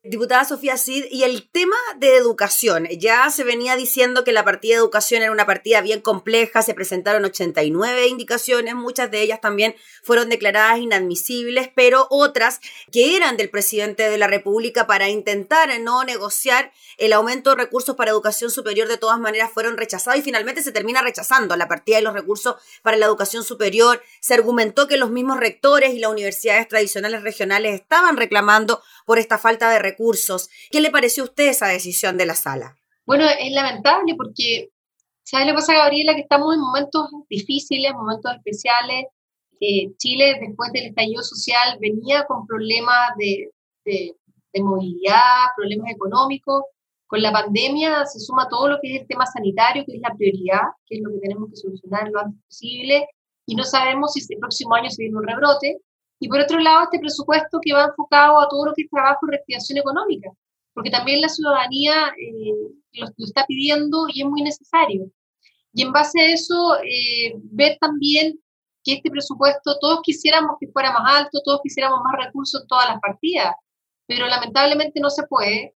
Diputada 0.10 0.46
Sofía 0.46 0.78
Cid, 0.78 1.06
y 1.12 1.24
el 1.24 1.50
tema 1.50 1.76
de 1.98 2.16
educación, 2.16 2.88
ya 2.98 3.30
se 3.30 3.44
venía 3.44 3.76
diciendo 3.76 4.24
que 4.24 4.32
la 4.32 4.46
partida 4.46 4.76
de 4.76 4.80
educación 4.80 5.22
era 5.22 5.32
una 5.32 5.46
partida 5.46 5.82
bien 5.82 6.02
compleja, 6.02 6.62
se 6.62 6.74
presentaron 6.74 7.26
89 7.26 8.08
indicaciones, 8.08 8.76
muchas 8.76 9.12
de 9.12 9.22
ellas 9.22 9.42
también 9.42 9.76
fueron 10.04 10.30
declaradas 10.30 10.80
inadmisibles, 10.80 11.70
pero 11.76 12.08
otras 12.10 12.60
que 12.92 13.18
eran 13.18 13.38
del 13.38 13.50
presidente 13.50 14.10
de 14.10 14.18
la 14.18 14.28
República 14.28 14.88
para 14.88 15.10
intentar 15.10 15.70
no 15.82 16.04
negociar 16.04 16.72
el 16.98 17.14
aumento 17.14 17.52
de 17.52 17.58
recursos 17.58 17.96
para 17.96 18.12
educación 18.12 18.50
superior, 18.50 18.88
de 18.88 18.98
todas 18.98 19.20
maneras 19.20 19.52
fueron 19.54 19.78
rechazados 19.78 20.20
y 20.20 20.24
finalmente 20.24 20.64
se 20.64 20.72
termina 20.72 21.02
rechazando 21.02 21.56
la 21.56 21.68
partida 21.68 21.98
de 21.98 22.04
los 22.04 22.14
recursos 22.14 22.56
para 22.82 22.98
la 22.98 23.06
educación 23.06 23.44
superior. 23.44 24.02
Se 24.20 24.34
argumentó 24.34 24.88
que 24.88 24.98
los 24.98 25.12
mismos 25.12 25.40
rectores 25.40 25.94
y 25.94 26.00
las 26.00 26.12
universidades 26.12 26.68
tradicionales 26.68 27.24
regionales 27.24 27.76
estaban 27.76 28.18
reclamando 28.18 28.82
por 29.06 29.20
esta 29.20 29.38
falta 29.38 29.70
de 29.70 29.80
recursos. 29.80 29.97
¿Qué 30.72 30.82
le 30.82 30.92
pareció 30.92 31.24
a 31.24 31.28
usted 31.28 31.50
esa 31.50 31.68
decisión 31.68 32.18
de 32.18 32.26
la 32.26 32.36
sala? 32.36 32.78
Bueno, 33.06 33.26
es 33.28 33.52
lamentable 33.52 34.16
porque, 34.16 34.70
¿sabes 35.24 35.48
lo 35.48 35.54
que 35.54 35.58
pasa, 35.58 35.76
Gabriela? 35.76 36.16
Que 36.16 36.22
estamos 36.22 36.54
en 36.54 36.62
momentos 36.62 37.10
difíciles, 37.30 37.94
momentos 37.94 38.34
especiales. 38.36 39.06
Eh, 39.60 39.96
Chile, 39.98 40.38
después 40.40 40.72
del 40.72 40.88
estallido 40.88 41.24
social, 41.24 41.78
venía 41.80 42.26
con 42.26 42.46
problemas 42.46 43.16
de, 43.18 43.50
de 43.86 44.64
movilidad, 44.64 45.48
problemas 45.56 45.92
económicos. 45.92 46.64
Con 47.08 47.22
la 47.22 47.32
pandemia 47.32 48.06
se 48.06 48.20
suma 48.20 48.50
todo 48.50 48.68
lo 48.68 48.80
que 48.82 48.94
es 48.94 49.02
el 49.02 49.08
tema 49.08 49.26
sanitario, 49.26 49.86
que 49.86 49.96
es 49.96 50.02
la 50.02 50.14
prioridad, 50.14 50.62
que 50.86 50.98
es 50.98 51.02
lo 51.02 51.12
que 51.12 51.20
tenemos 51.20 51.50
que 51.50 51.56
solucionar 51.56 52.10
lo 52.10 52.20
antes 52.20 52.44
posible, 52.44 53.08
y 53.46 53.56
no 53.56 53.64
sabemos 53.64 54.12
si 54.12 54.22
el 54.34 54.40
próximo 54.40 54.76
año 54.76 54.90
se 54.90 55.04
viene 55.04 55.18
un 55.18 55.26
rebrote. 55.26 55.78
Y 56.20 56.28
por 56.28 56.40
otro 56.40 56.60
lado, 56.60 56.84
este 56.84 57.00
presupuesto 57.00 57.60
que 57.62 57.74
va 57.74 57.86
enfocado 57.86 58.40
a 58.40 58.50
todo 58.50 58.68
lo 58.68 58.74
que 58.74 58.84
es 58.84 58.90
trabajo 58.90 59.28
y 59.28 59.32
reactivación 59.32 59.78
económica, 59.78 60.32
porque 60.74 60.90
también 60.90 61.22
la 61.22 61.30
ciudadanía 61.30 62.14
eh, 62.20 62.54
lo, 62.94 63.08
está 63.18 63.46
pidiendo 63.46 64.08
y 64.12 64.22
es 64.22 64.28
muy 64.28 64.42
necesario. 64.42 65.12
Y 65.74 65.84
en 65.84 65.92
base 65.92 66.20
a 66.20 66.26
eso, 66.26 66.78
eh, 66.84 67.34
ver 67.52 67.78
también 67.80 68.40
que 68.84 68.94
este 68.94 69.12
presupuesto, 69.12 69.78
todos 69.80 70.02
quisiéramos 70.02 70.58
que 70.60 70.70
fuera 70.70 70.92
más 70.92 71.22
alto, 71.22 71.42
todos 71.44 71.62
quisiéramos 71.62 72.00
más 72.04 72.26
recursos 72.26 72.62
en 72.62 72.68
todas 72.68 72.90
las 72.90 73.00
partidas, 73.00 73.54
pero 74.08 74.28
lamentablemente 74.28 75.00
no 75.00 75.10
se 75.10 75.24
puede. 75.28 75.76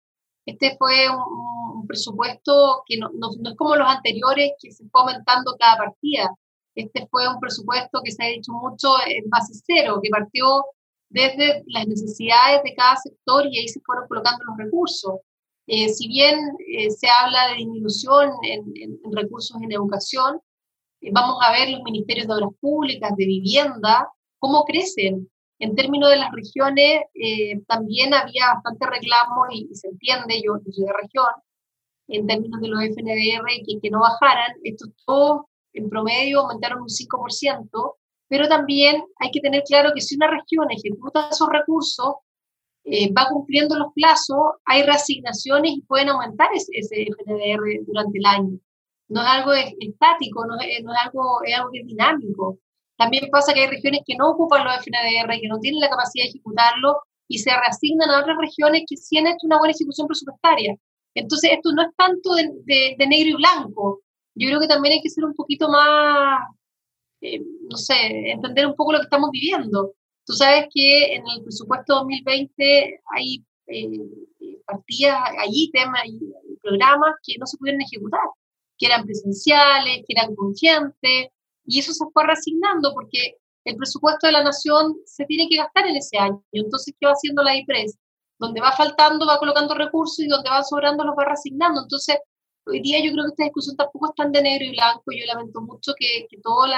Este 0.47 0.77
fue 0.79 1.09
un, 1.11 1.87
presupuesto 1.87 2.83
que 2.87 2.99
no, 2.99 3.11
no, 3.15 3.31
no, 3.41 3.51
es 3.51 3.57
como 3.57 3.75
los 3.77 3.89
anteriores, 3.89 4.53
que 4.61 4.71
se 4.73 4.85
fue 4.91 5.01
aumentando 5.01 5.57
cada 5.59 5.79
partida. 5.79 6.31
Este 6.79 7.09
fue 7.11 7.29
un 7.29 7.41
presupuesto 7.41 8.01
que 8.05 8.13
se 8.13 8.25
ha 8.25 8.29
dicho 8.29 8.53
mucho 8.53 8.95
en 9.09 9.29
base 9.29 9.53
cero, 9.67 9.99
que 10.01 10.11
partió 10.11 10.65
desde 11.11 11.65
las 11.67 11.89
necesidades 11.89 12.63
de 12.63 12.73
cada 12.75 12.95
sector 12.97 13.45
y 13.51 13.59
ahí 13.59 13.69
se 13.69 13.81
fueron 13.81 14.07
colocando 14.07 14.45
los 14.45 14.59
recursos. 14.59 15.15
Eh, 15.67 15.89
si 15.89 16.07
bien 16.07 16.39
eh, 16.69 16.89
se 16.91 17.09
habla 17.09 17.49
de 17.49 17.57
disminución 17.57 18.31
en, 18.43 18.97
recursos 19.13 19.61
en 19.61 19.73
educación, 19.73 20.41
eh, 21.01 21.11
vamos 21.13 21.39
a 21.43 21.51
ver 21.51 21.69
los 21.71 21.83
ministerios 21.83 22.29
de 22.29 22.35
obras 22.35 22.51
públicas, 22.61 23.11
de 23.17 23.27
vivienda, 23.27 24.09
cómo 24.39 24.65
crecen. 24.65 25.29
En 25.59 25.75
términos 25.75 26.11
de 26.11 26.19
las 26.19 26.31
regiones, 26.31 27.03
también 27.67 28.15
había 28.15 28.55
bastante 28.55 28.87
reclamo 28.87 29.47
y, 29.51 29.69
se 29.75 29.89
entiende, 29.89 30.41
yo, 30.47 30.53
soy 30.71 30.85
de 30.85 30.93
región, 30.93 31.27
en 32.07 32.27
términos 32.29 32.61
de 32.61 32.69
los 32.69 32.81
FNDR, 32.85 33.49
que, 33.67 33.81
que 33.83 33.91
no 33.91 33.99
bajaran. 33.99 34.53
Esto 34.63 34.87
todo 35.05 35.48
en 35.73 35.89
promedio 35.89 36.41
aumentaron 36.41 36.83
un 36.83 36.89
5%, 36.89 37.97
pero 38.29 38.49
también 38.49 39.03
hay 39.19 39.31
que 39.31 39.41
tener 39.41 39.63
claro 39.65 39.93
que 39.95 40.01
si 40.01 40.17
una 40.17 40.31
región 40.31 40.71
ejecuta 40.71 41.29
esos 41.31 41.49
recursos, 41.49 42.15
eh, 42.85 43.13
va 43.13 43.27
cumpliendo 43.31 43.77
los 43.77 43.93
plazos, 43.95 44.39
hay 44.65 44.83
reasignaciones 44.83 45.73
y 45.73 45.83
pueden 45.83 46.11
aumentar 46.11 46.49
ese, 46.55 46.73
FNDR 46.79 47.85
durante 47.87 48.19
el 48.19 48.27
año. 48.27 48.59
No 49.09 49.23
es 49.23 49.29
algo 49.29 49.53
estático, 49.53 50.47
no 50.47 50.57
es, 50.61 50.85
algo, 51.05 51.41
algo 51.57 51.71
que 51.73 51.81
es 51.81 51.87
dinámico. 51.87 52.59
También 52.97 53.29
pasa 53.31 53.55
que 53.55 53.61
hay 53.61 53.67
regiones 53.69 54.03
que 54.07 54.17
no 54.17 54.31
ocupan 54.31 54.65
los 54.65 54.75
FNDR, 54.77 55.41
que 55.41 55.49
no 55.49 55.59
tienen 55.61 55.81
la 55.81 55.89
capacidad 55.89 56.25
de 56.25 56.31
ejecutarlo 56.31 57.01
y 57.29 57.39
se 57.39 57.51
reasignan 57.51 58.11
a 58.11 58.21
otras 58.21 58.37
regiones 58.39 58.83
que 58.89 58.97
sí 58.97 59.19
han 59.19 59.27
hecho 59.27 59.47
una 59.47 59.59
buena 59.59 59.73
ejecución 59.73 60.07
presupuestaria. 60.07 60.75
Entonces, 61.15 61.53
esto 61.53 61.73
no 61.73 61.83
es 61.83 61.89
tanto 61.97 62.35
de 62.35 63.07
negro 63.07 63.31
y 63.31 63.35
blanco, 63.35 64.03
yo 64.39 64.49
creo 64.49 64.61
que 64.61 64.69
también 64.69 64.95
hay 64.95 65.03
que 65.03 65.11
ser 65.11 65.25
un 65.25 65.35
poquito 65.35 65.69
más, 65.69 66.41
eh, 67.21 67.41
no 67.69 67.77
sé, 67.77 67.95
entender 68.31 68.67
un 68.67 68.75
poco 68.75 68.93
lo 68.93 68.99
que 68.99 69.05
estamos 69.05 69.31
viviendo. 69.31 69.95
Tú 70.25 70.35
sabes 70.35 70.67
que 70.73 71.15
en 71.15 71.23
el 71.29 71.43
presupuesto 71.43 71.95
2020 71.97 73.01
hay 73.17 73.45
eh, 73.67 74.61
partidas, 74.67 75.21
hay 75.39 75.49
ítems, 75.51 75.95
hay 76.03 76.21
programas 76.63 77.17
que 77.25 77.35
no 77.39 77.47
se 77.47 77.57
pudieron 77.59 77.83
ejecutar, 77.83 78.21
que 78.79 78.87
eran 78.87 79.05
presenciales, 79.05 80.05
que 80.07 80.15
eran 80.17 80.35
conscientes, 80.35 81.29
y 81.65 81.79
eso 81.79 81.93
se 81.93 82.05
fue 82.13 82.25
reasignando 82.27 82.93
porque 82.95 83.37
el 83.65 83.77
presupuesto 83.77 84.27
de 84.27 84.33
la 84.33 84.43
nación 84.45 84.97
se 85.05 85.27
tiene 85.27 85.49
que 85.49 85.57
gastar 85.57 85.87
en 85.87 85.97
ese 85.97 86.17
año. 86.17 86.43
Entonces, 86.53 86.95
¿qué 86.99 87.07
va 87.07 87.13
haciendo 87.13 87.43
la 87.43 87.57
IPRES? 87.57 87.99
Donde 88.39 88.61
va 88.61 88.73
faltando, 88.73 89.27
va 89.27 89.39
colocando 89.39 89.75
recursos 89.75 90.21
y 90.21 90.29
donde 90.29 90.49
va 90.49 90.63
sobrando 90.63 91.05
los 91.05 91.15
va 91.17 91.27
reasignando. 91.27 91.83
Entonces, 91.83 92.17
hoy 92.69 92.81
día 92.81 92.99
yo 93.05 93.13
creo 93.13 93.25
que 93.25 93.31
esta 93.31 93.45
discusión 93.45 93.77
tampoco 93.77 94.07
es 94.11 94.15
tan 94.15 94.33
de 94.33 94.43
negro 94.43 94.67
y 94.67 94.71
blanco. 94.71 95.05
Yo 95.13 95.27
lamento 95.27 95.61
mucho 95.61 95.93
que, 95.99 96.27
que 96.29 96.39
todas 96.43 96.71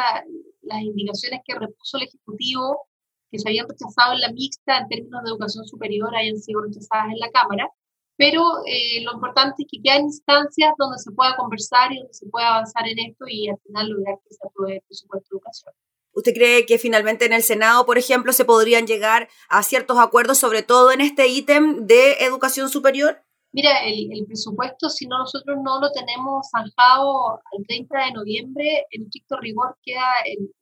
las 0.63 0.83
indicaciones 0.83 1.41
que 1.45 1.55
repuso 1.55 1.97
el 1.99 2.05
Ejecutivo, 2.05 2.89
que 3.31 3.39
se 3.39 3.49
habían 3.49 3.69
rechazado 3.69 4.15
en 4.15 4.21
la 4.21 4.33
mixta 4.33 4.79
en 4.79 4.89
términos 4.89 5.23
de 5.23 5.31
educación 5.31 5.65
superior, 5.67 6.15
hayan 6.15 6.39
sido 6.39 6.63
rechazadas 6.63 7.13
en 7.13 7.19
la 7.19 7.31
Cámara. 7.31 7.69
Pero 8.17 8.43
eh, 8.67 9.03
lo 9.03 9.15
importante 9.15 9.63
es 9.63 9.69
que 9.71 9.81
queden 9.83 10.03
instancias 10.03 10.73
donde 10.77 10.99
se 10.99 11.11
pueda 11.13 11.37
conversar 11.37 11.91
y 11.93 11.99
donde 11.99 12.13
se 12.13 12.27
pueda 12.27 12.49
avanzar 12.49 12.87
en 12.87 12.99
esto 12.99 13.25
y 13.27 13.49
al 13.49 13.59
final 13.65 13.89
lograr 13.89 14.17
que 14.23 14.35
se 14.35 14.47
apruebe 14.47 14.77
el 14.77 14.83
presupuesto 14.83 15.29
de 15.31 15.37
educación. 15.37 15.75
¿Usted 16.13 16.35
cree 16.35 16.67
que 16.67 16.79
finalmente 16.79 17.25
en 17.25 17.33
el 17.33 17.43
Senado, 17.43 17.87
por 17.87 17.97
ejemplo, 17.97 18.33
se 18.33 18.45
podrían 18.45 18.87
llegar 18.87 19.29
a 19.49 19.63
ciertos 19.63 19.99
acuerdos, 19.99 20.39
sobre 20.39 20.63
todo 20.63 20.93
en 20.93 21.01
este 21.01 21.29
ítem 21.29 21.87
de 21.87 22.13
educación 22.21 22.69
superior? 22.69 23.23
Mira, 23.53 23.81
el, 23.85 24.25
presupuesto, 24.27 24.89
si 24.89 25.07
no 25.07 25.19
nosotros 25.19 25.59
no 25.63 25.81
lo 25.81 25.91
tenemos 25.91 26.49
zanjado 26.51 27.41
al 27.53 27.67
30 27.67 28.05
de 28.07 28.13
noviembre, 28.13 28.87
en 28.91 29.03
estricto 29.03 29.39
rigor 29.41 29.77
queda 29.83 30.05
el, 30.25 30.53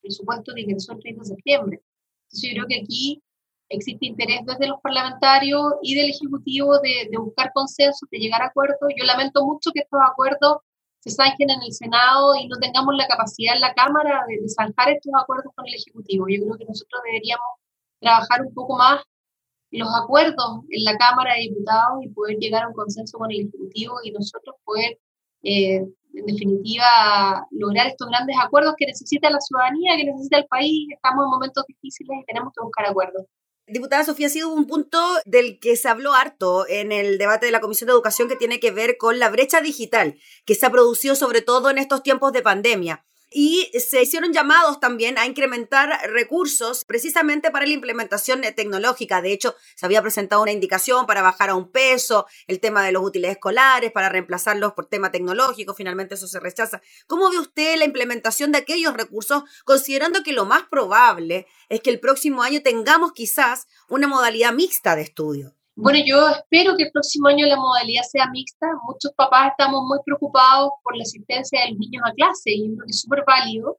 presupuesto 0.00 0.52
de 0.52 0.60
ingreso 0.62 0.92
el 0.92 1.00
30 1.00 1.22
de 1.22 1.28
septiembre. 1.28 1.82
Entonces 2.24 2.50
yo 2.50 2.54
creo 2.54 2.66
que 2.68 2.80
aquí 2.82 3.22
existe 3.68 4.06
interés 4.06 4.46
desde 4.46 4.68
los 4.68 4.80
parlamentarios 4.80 5.62
y 5.82 5.96
del 5.96 6.10
Ejecutivo 6.10 6.78
de, 6.78 7.10
buscar 7.18 7.52
consensos, 7.52 8.08
de 8.10 8.18
llegar 8.18 8.42
a 8.42 8.46
acuerdos. 8.46 8.78
Yo 8.96 9.04
lamento 9.04 9.44
mucho 9.44 9.72
que 9.72 9.80
estos 9.80 10.00
acuerdos 10.08 10.58
se 11.00 11.10
zanjen 11.10 11.50
en 11.50 11.62
el 11.62 11.72
Senado 11.72 12.34
y 12.36 12.46
no 12.46 12.58
tengamos 12.58 12.94
la 12.96 13.08
capacidad 13.08 13.56
en 13.56 13.60
la 13.60 13.74
Cámara 13.74 14.24
de, 14.28 14.40
de 14.40 14.48
zanjar 14.48 14.90
estos 14.90 15.12
acuerdos 15.20 15.52
con 15.54 15.66
el 15.66 15.74
Ejecutivo. 15.74 16.26
Yo 16.28 16.42
creo 16.44 16.58
que 16.58 16.64
nosotros 16.64 17.02
deberíamos 17.04 17.46
trabajar 18.00 18.42
un 18.42 18.54
poco 18.54 18.76
más 18.76 19.02
los 19.70 19.88
acuerdos 20.02 20.64
en 20.70 20.84
la 20.84 20.96
Cámara 20.96 21.34
de 21.34 21.42
Diputados 21.42 21.98
y 22.02 22.08
poder 22.08 22.36
llegar 22.38 22.64
a 22.64 22.68
un 22.68 22.74
consenso 22.74 23.18
con 23.18 23.30
el 23.30 23.40
Ejecutivo 23.40 23.96
y 24.02 24.12
nosotros 24.12 24.56
poder, 24.64 24.98
eh, 25.42 25.84
en 26.14 26.26
definitiva, 26.26 27.46
lograr 27.50 27.88
estos 27.88 28.08
grandes 28.08 28.36
acuerdos 28.42 28.74
que 28.76 28.86
necesita 28.86 29.30
la 29.30 29.40
ciudadanía, 29.40 29.96
que 29.96 30.04
necesita 30.04 30.38
el 30.38 30.46
país. 30.46 30.88
Estamos 30.92 31.24
en 31.24 31.30
momentos 31.30 31.64
difíciles 31.68 32.18
y 32.22 32.24
tenemos 32.24 32.52
que 32.54 32.64
buscar 32.64 32.86
acuerdos. 32.86 33.26
Diputada 33.66 34.02
Sofía, 34.02 34.28
ha 34.28 34.30
sido 34.30 34.50
un 34.50 34.66
punto 34.66 34.98
del 35.26 35.60
que 35.60 35.76
se 35.76 35.88
habló 35.88 36.14
harto 36.14 36.66
en 36.66 36.90
el 36.90 37.18
debate 37.18 37.44
de 37.44 37.52
la 37.52 37.60
Comisión 37.60 37.86
de 37.86 37.92
Educación 37.92 38.26
que 38.26 38.36
tiene 38.36 38.60
que 38.60 38.70
ver 38.70 38.96
con 38.96 39.18
la 39.18 39.28
brecha 39.28 39.60
digital 39.60 40.16
que 40.46 40.54
se 40.54 40.64
ha 40.64 40.70
producido 40.70 41.14
sobre 41.14 41.42
todo 41.42 41.68
en 41.68 41.76
estos 41.76 42.02
tiempos 42.02 42.32
de 42.32 42.40
pandemia 42.40 43.04
y 43.30 43.70
se 43.78 44.02
hicieron 44.02 44.32
llamados 44.32 44.80
también 44.80 45.18
a 45.18 45.26
incrementar 45.26 46.10
recursos 46.10 46.84
precisamente 46.84 47.50
para 47.50 47.66
la 47.66 47.72
implementación 47.72 48.40
tecnológica. 48.56 49.20
De 49.20 49.32
hecho, 49.32 49.54
se 49.74 49.86
había 49.86 50.02
presentado 50.02 50.42
una 50.42 50.52
indicación 50.52 51.06
para 51.06 51.22
bajar 51.22 51.50
a 51.50 51.54
un 51.54 51.70
peso 51.70 52.26
el 52.46 52.60
tema 52.60 52.82
de 52.82 52.92
los 52.92 53.02
útiles 53.02 53.32
escolares, 53.32 53.92
para 53.92 54.08
reemplazarlos 54.08 54.72
por 54.72 54.86
tema 54.86 55.10
tecnológico. 55.10 55.74
Finalmente 55.74 56.14
eso 56.14 56.26
se 56.28 56.40
rechaza. 56.40 56.80
¿Cómo 57.06 57.30
ve 57.30 57.38
usted 57.38 57.76
la 57.76 57.84
implementación 57.84 58.52
de 58.52 58.58
aquellos 58.58 58.94
recursos, 58.94 59.42
considerando 59.64 60.22
que 60.22 60.32
lo 60.32 60.44
más 60.44 60.64
probable 60.64 61.46
es 61.68 61.80
que 61.80 61.90
el 61.90 62.00
próximo 62.00 62.42
año 62.42 62.62
tengamos 62.62 63.12
quizás 63.12 63.66
una 63.88 64.08
modalidad 64.08 64.52
mixta 64.52 64.96
de 64.96 65.02
estudio? 65.02 65.57
Bueno, 65.80 66.00
yo 66.04 66.28
espero 66.30 66.76
que 66.76 66.84
el 66.84 66.90
próximo 66.90 67.28
año 67.28 67.46
la 67.46 67.54
modalidad 67.54 68.02
sea 68.02 68.28
mixta. 68.32 68.66
Muchos 68.88 69.12
papás 69.12 69.52
estamos 69.52 69.84
muy 69.84 69.98
preocupados 70.04 70.72
por 70.82 70.96
la 70.96 71.02
asistencia 71.02 71.60
de 71.60 71.70
los 71.70 71.78
niños 71.78 72.02
a 72.04 72.12
clase 72.14 72.50
y 72.50 72.76
es 72.88 73.00
súper 73.00 73.22
válido. 73.24 73.78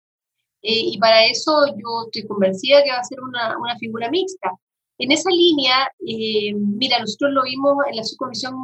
Eh, 0.62 0.93
y 0.93 0.97
para 0.97 1.25
eso 1.25 1.51
yo 1.67 2.05
estoy 2.05 2.25
convencida 2.25 2.83
que 2.83 2.91
va 2.91 2.99
a 2.99 3.03
ser 3.03 3.19
una, 3.19 3.57
una 3.57 3.77
figura 3.77 4.09
mixta. 4.09 4.49
En 4.97 5.12
esa 5.12 5.29
línea, 5.29 5.91
eh, 6.07 6.53
mira, 6.55 6.99
nosotros 6.99 7.31
lo 7.33 7.43
vimos 7.43 7.75
en 7.89 7.97
la 7.97 8.03
subcomisión, 8.05 8.55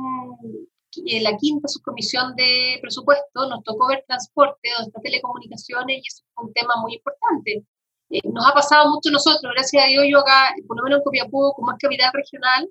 en 1.06 1.24
la 1.24 1.36
quinta 1.36 1.67
subcomisión 1.67 2.36
de 2.38 2.80
presupuesto, 2.82 3.50
nos 3.50 3.63
tocó 3.65 3.88
ver 3.88 4.06
transporte, 4.08 4.69
donde 4.78 4.88
está 4.88 5.02
telecomunicaciones, 5.02 5.98
y 5.98 6.08
eso 6.08 6.24
es 6.24 6.43
un 6.43 6.54
tema 6.54 6.76
muy 6.82 6.95
importante. 6.95 7.65
Eh, 8.12 8.21
nos 8.32 8.48
ha 8.48 8.54
pasado 8.54 8.91
mucho 8.91 9.10
a 9.10 9.13
nosotros, 9.13 9.52
gracias 9.54 9.84
a 9.84 9.88
Dios, 9.88 10.06
yo 10.10 10.19
acá, 10.19 10.56
por 10.67 10.78
lo 10.78 10.84
menos 10.84 11.00
en 11.00 11.04
Copiapó, 11.04 11.54
como 11.54 11.71
es 11.74 11.78
capital 11.80 12.12
regional, 12.13 12.69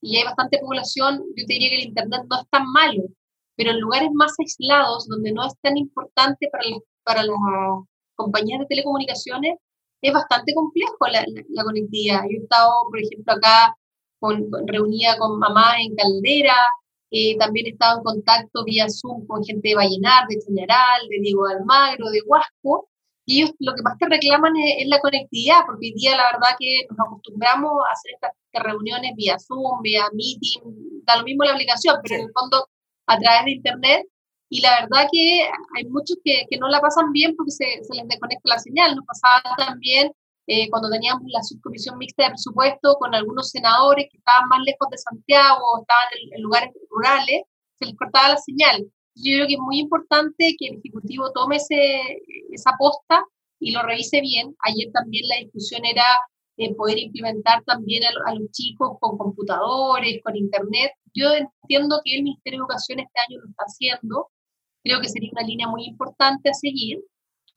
y 0.00 0.16
hay 0.16 0.24
bastante 0.24 0.58
población, 0.58 1.24
yo 1.36 1.46
te 1.46 1.54
diría 1.54 1.70
que 1.70 1.76
el 1.76 1.88
Internet 1.88 2.22
no 2.28 2.40
es 2.40 2.48
tan 2.50 2.66
malo, 2.70 3.02
pero 3.56 3.70
en 3.70 3.80
lugares 3.80 4.10
más 4.12 4.32
aislados, 4.38 5.08
donde 5.08 5.32
no 5.32 5.44
es 5.46 5.54
tan 5.60 5.76
importante 5.76 6.48
para, 6.52 6.64
para 7.04 7.22
las 7.24 7.36
compañías 8.14 8.60
de 8.60 8.66
telecomunicaciones, 8.66 9.58
es 10.00 10.12
bastante 10.12 10.54
complejo 10.54 10.96
la, 11.10 11.24
la, 11.48 11.64
conectividad. 11.64 12.22
Yo 12.22 12.38
he 12.38 12.42
estado, 12.42 12.72
por 12.88 13.00
ejemplo, 13.00 13.34
acá 13.34 13.76
con, 14.20 14.48
reunida 14.66 15.18
con 15.18 15.38
mamá 15.38 15.80
en 15.80 15.96
Caldera, 15.96 16.56
eh, 17.10 17.36
también 17.38 17.66
he 17.66 17.70
estado 17.70 17.98
en 17.98 18.04
contacto 18.04 18.64
vía 18.64 18.86
Zoom 18.88 19.26
con 19.26 19.42
gente 19.42 19.70
de 19.70 19.74
Vallenar, 19.74 20.26
de 20.28 20.38
Chañaral, 20.38 21.08
de 21.08 21.20
Diego 21.20 21.46
Almagro, 21.46 22.10
de 22.10 22.20
Huasco, 22.26 22.88
y 23.28 23.42
ellos 23.42 23.52
lo 23.58 23.74
que 23.74 23.82
más 23.82 23.98
te 23.98 24.06
reclaman 24.08 24.54
es, 24.56 24.88
la 24.88 25.00
conectividad, 25.00 25.60
porque 25.66 25.88
hoy 25.88 25.92
día 25.92 26.16
la 26.16 26.32
verdad 26.32 26.56
que 26.58 26.86
nos 26.88 26.98
acostumbramos 27.06 27.72
a 27.86 27.92
hacer 27.92 28.12
estas, 28.14 28.32
reuniones 28.54 29.12
vía 29.14 29.36
Zoom, 29.38 29.82
vía 29.82 30.08
Meeting, 30.14 31.04
da 31.04 31.16
lo 31.16 31.24
mismo 31.24 31.44
la 31.44 31.52
aplicación, 31.52 31.96
pero 32.02 32.14
en 32.16 32.22
el 32.22 32.32
fondo 32.32 32.66
a 33.06 33.18
través 33.18 33.44
de 33.44 33.50
Internet, 33.52 34.06
y 34.48 34.62
la 34.62 34.80
verdad 34.80 35.06
que 35.12 35.42
hay 35.76 35.84
muchos 35.90 36.16
que, 36.24 36.46
que 36.48 36.58
no 36.58 36.68
la 36.68 36.80
pasan 36.80 37.12
bien 37.12 37.36
porque 37.36 37.52
se, 37.52 37.84
se, 37.84 37.94
les 37.94 38.08
desconecta 38.08 38.48
la 38.48 38.58
señal. 38.58 38.96
Nos 38.96 39.04
pasaba 39.04 39.54
también 39.56 40.10
eh, 40.46 40.70
cuando 40.70 40.88
teníamos 40.88 41.22
la 41.26 41.42
subcomisión 41.42 41.98
mixta 41.98 42.24
de 42.24 42.30
presupuesto 42.30 42.96
con 42.98 43.14
algunos 43.14 43.50
senadores 43.50 44.06
que 44.10 44.16
estaban 44.16 44.48
más 44.48 44.60
lejos 44.64 44.88
de 44.90 44.96
Santiago 44.96 45.60
o 45.60 45.82
estaban 45.82 46.06
en, 46.32 46.42
lugares 46.42 46.72
rurales, 46.90 47.42
se 47.78 47.84
les 47.84 47.94
cortaba 47.94 48.30
la 48.30 48.38
señal. 48.38 48.90
Yo 49.22 49.34
creo 49.34 49.46
que 49.46 49.54
es 49.54 49.60
muy 49.60 49.78
importante 49.80 50.54
que 50.58 50.68
el 50.68 50.78
Ejecutivo 50.78 51.32
tome 51.32 51.56
ese, 51.56 52.22
esa 52.50 52.72
posta 52.78 53.24
y 53.58 53.72
lo 53.72 53.82
revise 53.82 54.20
bien. 54.20 54.54
Ayer 54.64 54.90
también 54.92 55.26
la 55.28 55.36
discusión 55.36 55.84
era 55.84 56.04
eh, 56.56 56.74
poder 56.74 56.98
implementar 56.98 57.62
también 57.64 58.02
a, 58.04 58.30
a, 58.30 58.34
los 58.34 58.50
chicos 58.52 58.96
con 59.00 59.18
computadores, 59.18 60.20
con 60.22 60.36
internet. 60.36 60.92
Yo 61.14 61.30
entiendo 61.32 62.00
que 62.04 62.16
el 62.16 62.22
Ministerio 62.24 62.58
de 62.58 62.62
Educación 62.62 63.00
este 63.00 63.20
año 63.28 63.40
lo 63.40 63.50
está 63.50 63.64
haciendo, 63.64 64.28
creo 64.82 65.00
que 65.00 65.08
sería 65.08 65.30
una 65.32 65.42
línea 65.42 65.68
muy 65.68 65.84
importante 65.84 66.50
a 66.50 66.54
seguir. 66.54 66.98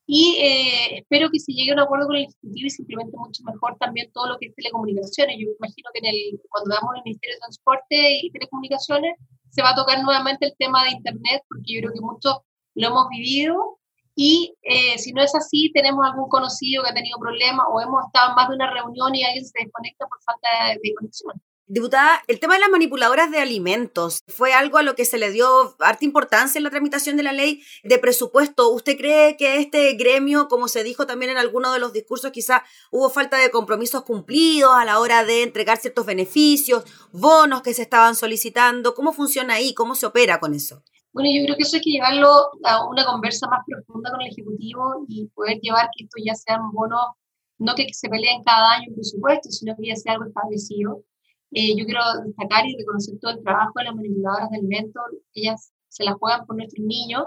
Y 0.06 0.36
eh, 0.40 1.00
espero 1.00 1.30
que 1.32 1.40
se 1.40 1.54
llegue 1.54 1.72
a 1.72 1.76
un 1.76 1.80
acuerdo 1.80 2.08
con 2.08 2.16
el 2.18 2.24
Ejecutivo 2.24 2.68
y 2.68 2.70
se 2.70 2.82
implemente 2.82 3.18
mucho 3.18 3.44
mejor 3.44 3.78
también 3.80 4.12
todo 4.12 4.28
lo 4.28 4.38
que 4.38 4.48
es 4.48 4.56
telecomunicaciones. 4.56 5.38
Yo 5.40 5.48
imagino 5.58 5.90
que 5.94 6.00
en 6.00 6.06
el, 6.06 6.42
cuando 6.50 6.70
veamos 6.72 6.96
el 6.98 7.04
Ministerio 7.06 7.36
de 7.36 7.40
Transporte 7.40 8.20
y 8.24 8.32
Telecomunicaciones 8.32 9.16
se 9.50 9.62
va 9.62 9.72
a 9.72 9.76
tocar 9.76 10.02
nuevamente 10.04 10.48
el 10.48 10.56
tema 10.58 10.84
de 10.84 10.92
Internet, 10.92 11.44
porque 11.48 11.74
yo 11.74 11.82
creo 11.82 11.94
que 11.94 12.02
muchos 12.02 12.38
lo 12.76 12.88
hemos 12.88 13.08
vivido. 13.10 13.80
Y 14.16 14.54
eh, 14.64 14.98
si 14.98 15.14
no 15.14 15.22
es 15.24 15.34
así, 15.36 15.72
tenemos 15.74 16.06
algún 16.06 16.28
conocido 16.30 16.84
que 16.84 16.90
ha 16.90 16.94
tenido 16.94 17.18
problemas 17.20 17.66
o 17.72 17.82
hemos 17.82 18.06
estado 18.06 18.30
en 18.30 18.36
más 18.36 18.50
de 18.50 18.56
una 18.56 18.72
reunión 18.72 19.16
y 19.16 19.24
alguien 19.24 19.46
se 19.46 19.64
desconecta 19.64 20.08
por 20.08 20.22
falta 20.24 20.48
de 20.82 20.94
conexión. 20.96 21.42
Diputada, 21.68 22.22
el 22.28 22.40
tema 22.42 22.56
de 22.56 22.60
las 22.60 22.70
manipuladoras 22.70 23.32
de 23.32 23.40
alimentos 23.40 24.24
fue 24.28 24.52
algo 24.52 24.78
a 24.78 24.84
lo 24.84 24.96
que 24.96 25.06
se 25.06 25.18
le 25.18 25.32
dio 25.32 25.76
harta 25.80 26.04
importancia 26.04 26.60
en 26.60 26.66
la 26.66 26.70
tramitación 26.70 27.16
de 27.16 27.24
la 27.24 27.32
ley 27.32 27.64
de 27.84 27.98
presupuesto. 27.98 28.70
¿Usted 28.72 28.98
cree 28.98 29.38
que 29.38 29.58
este 29.58 29.94
gremio, 29.94 30.50
como 30.50 30.68
se 30.68 30.84
dijo 30.84 31.08
también 31.08 31.32
en 31.32 31.38
alguno 31.38 31.72
de 31.72 31.80
los 31.80 31.94
discursos, 31.94 32.32
quizá 32.32 32.64
hubo 32.92 33.10
falta 33.10 33.38
de 33.38 33.52
compromisos 33.52 34.04
cumplidos 34.04 34.74
a 34.76 34.84
la 34.84 35.00
hora 35.00 35.24
de 35.24 35.44
entregar 35.44 35.78
ciertos 35.78 36.06
beneficios, 36.06 36.84
bonos 37.14 37.62
que 37.62 37.74
se 37.74 37.84
estaban 37.84 38.16
solicitando? 38.16 38.94
¿Cómo 38.94 39.14
funciona 39.14 39.54
ahí? 39.54 39.74
¿Cómo 39.74 39.96
se 39.96 40.06
opera 40.06 40.42
con 40.42 40.54
eso? 40.54 40.84
Bueno, 41.14 41.30
yo 41.34 41.46
creo 41.46 41.56
que 41.56 41.64
eso 41.64 41.78
hay 41.78 41.82
que 41.82 41.92
llevarlo 41.92 42.50
a 42.66 42.86
una 42.86 43.06
conversa 43.06 43.48
más 43.48 43.62
profunda 43.66 44.12
con 44.12 44.22
el 44.22 44.28
Ejecutivo 44.28 45.06
y 45.08 45.28
poder 45.28 45.60
llevar 45.62 45.90
que 45.96 46.04
esto 46.04 46.18
ya 46.22 46.36
sean 46.36 46.70
bonos, 46.74 47.16
no 47.60 47.76
que 47.76 47.88
se 47.94 48.10
peleen 48.10 48.44
cada 48.44 48.74
año 48.74 48.88
en 48.90 48.96
presupuesto, 48.96 49.50
sino 49.52 49.74
que 49.78 49.88
ya 49.88 49.96
sea 49.96 50.14
algo 50.14 50.26
establecido 50.26 51.04
eh, 51.52 51.76
yo 51.78 51.86
quiero 51.86 52.02
destacar 52.26 52.66
y 52.66 52.78
reconocer 52.78 53.20
todo 53.20 53.32
el 53.32 53.44
trabajo 53.44 53.74
de 53.76 53.84
las 53.86 53.96
manipuladoras 53.96 54.50
de 54.50 54.58
alimentos. 54.58 55.04
Ellas 55.34 55.74
se 55.90 56.04
las 56.06 56.16
juegan 56.16 56.46
por 56.46 56.56
nuestros 56.56 56.86
niños. 56.86 57.26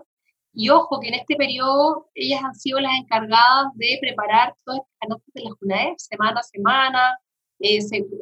Y 0.53 0.71
ojo 0.71 1.01
que 1.01 1.09
en 1.09 1.15
este 1.15 1.37
periodo 1.37 2.09
ellas 2.15 2.43
han 2.45 2.55
sido 2.55 2.81
las 2.81 2.93
encargadas 2.99 3.67
de 3.75 3.99
preparar 4.01 4.55
todas 4.65 4.81
estas 4.81 4.99
canastas 5.01 5.35
de 5.35 5.43
la 5.43 5.51
JUNAEP 5.61 5.99
semana 5.99 6.41
a 6.41 6.43
semana. 6.43 7.19
Eh, 7.59 7.81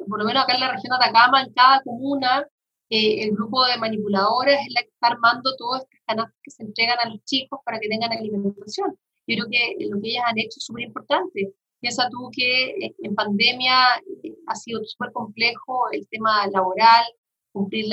por 0.08 0.18
lo 0.18 0.24
menos 0.24 0.42
acá 0.42 0.54
en 0.54 0.60
la 0.60 0.72
región 0.72 0.90
de 0.90 1.04
Atacama, 1.04 1.42
en 1.42 1.52
cada 1.52 1.82
comuna, 1.82 2.46
eh, 2.90 3.24
el 3.24 3.32
grupo 3.32 3.64
de 3.66 3.76
manipuladoras 3.78 4.60
es 4.66 4.72
la 4.74 4.82
que 4.82 4.88
está 4.88 5.08
armando 5.08 5.56
todas 5.56 5.82
estas 5.82 6.00
canastas 6.06 6.38
que 6.42 6.50
se 6.50 6.62
entregan 6.62 6.98
a 7.00 7.08
los 7.10 7.24
chicos 7.24 7.60
para 7.64 7.78
que 7.78 7.88
tengan 7.88 8.12
alimentación. 8.12 8.98
Yo 9.26 9.36
creo 9.36 9.46
que 9.50 9.86
lo 9.86 10.00
que 10.00 10.10
ellas 10.10 10.24
han 10.26 10.38
hecho 10.38 10.58
es 10.58 10.64
súper 10.64 10.84
importante. 10.84 11.54
Piensa 11.82 12.08
tú 12.10 12.30
que 12.30 12.70
eh, 12.70 12.94
en 13.02 13.14
pandemia 13.16 13.74
eh, 14.22 14.36
ha 14.46 14.54
sido 14.54 14.84
súper 14.84 15.10
complejo 15.12 15.90
el 15.90 16.06
tema 16.06 16.46
laboral, 16.46 17.02
cumplir 17.50 17.86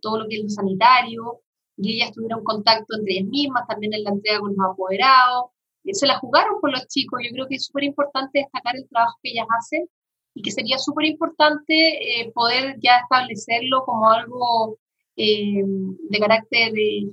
todo 0.00 0.20
lo 0.20 0.28
que 0.28 0.36
es 0.36 0.42
lo 0.44 0.48
sanitario, 0.48 1.40
y 1.76 1.96
ellas 1.96 2.12
tuvieron 2.12 2.44
contacto 2.44 2.96
entre 2.96 3.14
ellas 3.14 3.28
mismas, 3.30 3.66
también 3.66 3.94
en 3.94 4.04
la 4.04 4.10
entrega 4.10 4.38
con 4.38 4.54
los 4.56 4.70
apoderados, 4.70 5.46
eh, 5.82 5.92
se 5.92 6.06
la 6.06 6.20
jugaron 6.20 6.60
con 6.60 6.70
los 6.70 6.86
chicos. 6.86 7.18
Yo 7.24 7.32
creo 7.32 7.48
que 7.48 7.56
es 7.56 7.64
súper 7.66 7.82
importante 7.82 8.38
destacar 8.38 8.76
el 8.76 8.88
trabajo 8.88 9.18
que 9.20 9.30
ellas 9.32 9.46
hacen 9.58 9.88
y 10.34 10.42
que 10.42 10.52
sería 10.52 10.78
súper 10.78 11.06
importante 11.06 12.30
poder 12.34 12.76
ya 12.80 12.98
establecerlo 12.98 13.84
como 13.84 14.08
algo 14.08 14.78
de 15.16 16.18
carácter 16.20 16.72
de, 16.72 17.12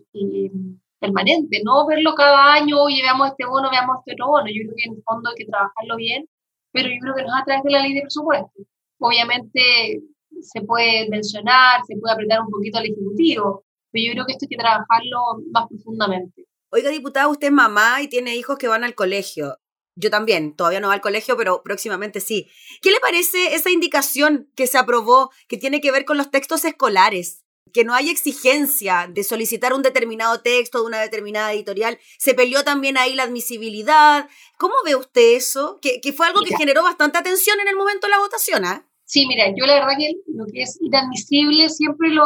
permanente, 1.00 1.62
no 1.64 1.88
verlo 1.88 2.14
cada 2.16 2.54
año, 2.54 2.82
oye, 2.82 3.02
veamos 3.02 3.30
este 3.30 3.46
bono, 3.46 3.70
veamos 3.72 3.98
este 4.00 4.14
otro 4.14 4.28
bono. 4.28 4.48
Yo 4.48 4.62
creo 4.64 4.76
que 4.76 4.90
en 4.90 4.96
el 4.96 5.04
fondo 5.04 5.30
hay 5.30 5.36
que 5.36 5.46
trabajarlo 5.46 5.96
bien, 5.96 6.26
pero 6.72 6.90
yo 6.90 6.96
creo 7.02 7.16
que 7.16 7.24
no 7.24 7.30
es 7.30 7.42
a 7.42 7.46
través 7.46 7.64
de 7.64 7.72
la 7.72 7.82
ley 7.82 7.94
de 7.94 8.02
presupuesto. 8.02 8.60
Obviamente 9.00 10.02
se 10.42 10.62
puede 10.62 11.10
mencionar, 11.10 11.82
se 11.88 11.98
puede 11.98 12.14
apretar 12.14 12.42
un 12.42 12.50
poquito 12.50 12.78
al 12.78 12.86
Ejecutivo, 12.86 13.64
pero 13.92 14.06
yo 14.06 14.12
creo 14.14 14.26
que 14.26 14.34
esto 14.34 14.46
hay 14.46 14.50
que 14.50 14.58
trabajarlo 14.58 15.20
más 15.52 15.68
profundamente. 15.68 16.46
Oiga, 16.72 16.92
diputada, 16.92 17.28
usted 17.28 17.48
es 17.48 17.54
mamá 17.54 18.02
y 18.02 18.08
tiene 18.08 18.36
hijos 18.36 18.58
que 18.58 18.68
van 18.68 18.84
al 18.84 18.94
colegio. 18.94 19.58
Yo 19.96 20.10
también, 20.10 20.56
todavía 20.56 20.80
no 20.80 20.90
va 20.90 20.94
al 20.94 21.02
colegio, 21.02 21.36
pero 21.36 21.62
próximamente 21.64 22.22
sí. 22.22 22.48
¿Qué 22.82 22.92
le 22.92 23.00
parece 23.00 23.56
esa 23.56 23.70
indicación 23.70 24.50
que 24.56 24.68
se 24.68 24.78
aprobó 24.78 25.30
que 25.48 25.58
tiene 25.58 25.82
que 25.82 25.92
ver 25.92 26.06
con 26.06 26.18
los 26.18 26.32
textos 26.32 26.64
escolares? 26.64 27.44
Que 27.74 27.84
no 27.84 27.94
hay 27.94 28.10
exigencia 28.10 29.10
de 29.10 29.24
solicitar 29.24 29.74
un 29.74 29.82
determinado 29.82 30.42
texto 30.42 30.80
de 30.80 30.86
una 30.86 31.00
determinada 31.00 31.54
editorial. 31.54 32.00
Se 32.18 32.34
peleó 32.34 32.64
también 32.64 32.98
ahí 32.98 33.16
la 33.16 33.24
admisibilidad. 33.24 34.30
¿Cómo 34.58 34.76
ve 34.86 34.96
usted 34.96 35.36
eso? 35.36 35.80
Que, 35.82 36.02
fue 36.14 36.28
algo 36.28 36.42
que 36.42 36.56
generó 36.56 36.84
bastante 36.84 37.18
atención 37.18 37.60
en 37.60 37.68
el 37.68 37.76
momento 37.76 38.08
de 38.08 38.12
la 38.12 38.20
votación, 38.20 38.66
¿ah? 38.66 38.86
Sí, 39.06 39.26
mira, 39.26 39.48
yo 39.58 39.66
la 39.66 39.76
verdad 39.76 39.98
que 39.98 40.14
lo 40.28 40.46
que 40.46 40.62
es 40.62 40.78
inadmisible 40.82 41.70
siempre 41.70 42.10
lo, 42.10 42.26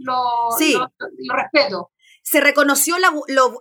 lo, 0.00 0.16
respeto. 1.36 1.90
Se 2.22 2.40
reconoció, 2.40 2.98
la, 2.98 3.12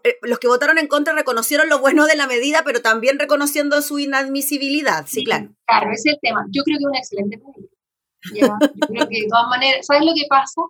eh, 0.03 0.17
los 0.21 0.39
que 0.39 0.47
votaron 0.47 0.77
en 0.77 0.87
contra 0.87 1.13
reconocieron 1.13 1.67
lo 1.67 1.79
bueno 1.79 2.05
de 2.05 2.15
la 2.15 2.27
medida, 2.27 2.63
pero 2.63 2.81
también 2.81 3.19
reconociendo 3.19 3.81
su 3.81 3.99
inadmisibilidad, 3.99 5.05
sí, 5.05 5.25
claro. 5.25 5.53
Claro, 5.65 5.91
ese 5.91 6.09
es 6.09 6.15
el 6.15 6.19
tema. 6.21 6.45
Yo 6.51 6.63
creo 6.63 6.77
que 6.77 6.83
es 6.83 6.87
una 6.87 6.99
excelente 6.99 7.37
medida. 7.37 8.57
Yo 8.79 8.85
creo 8.87 9.09
que 9.09 9.21
de 9.21 9.27
todas 9.27 9.49
maneras, 9.49 9.85
¿sabes 9.85 10.05
lo 10.05 10.13
que 10.13 10.27
pasa? 10.29 10.61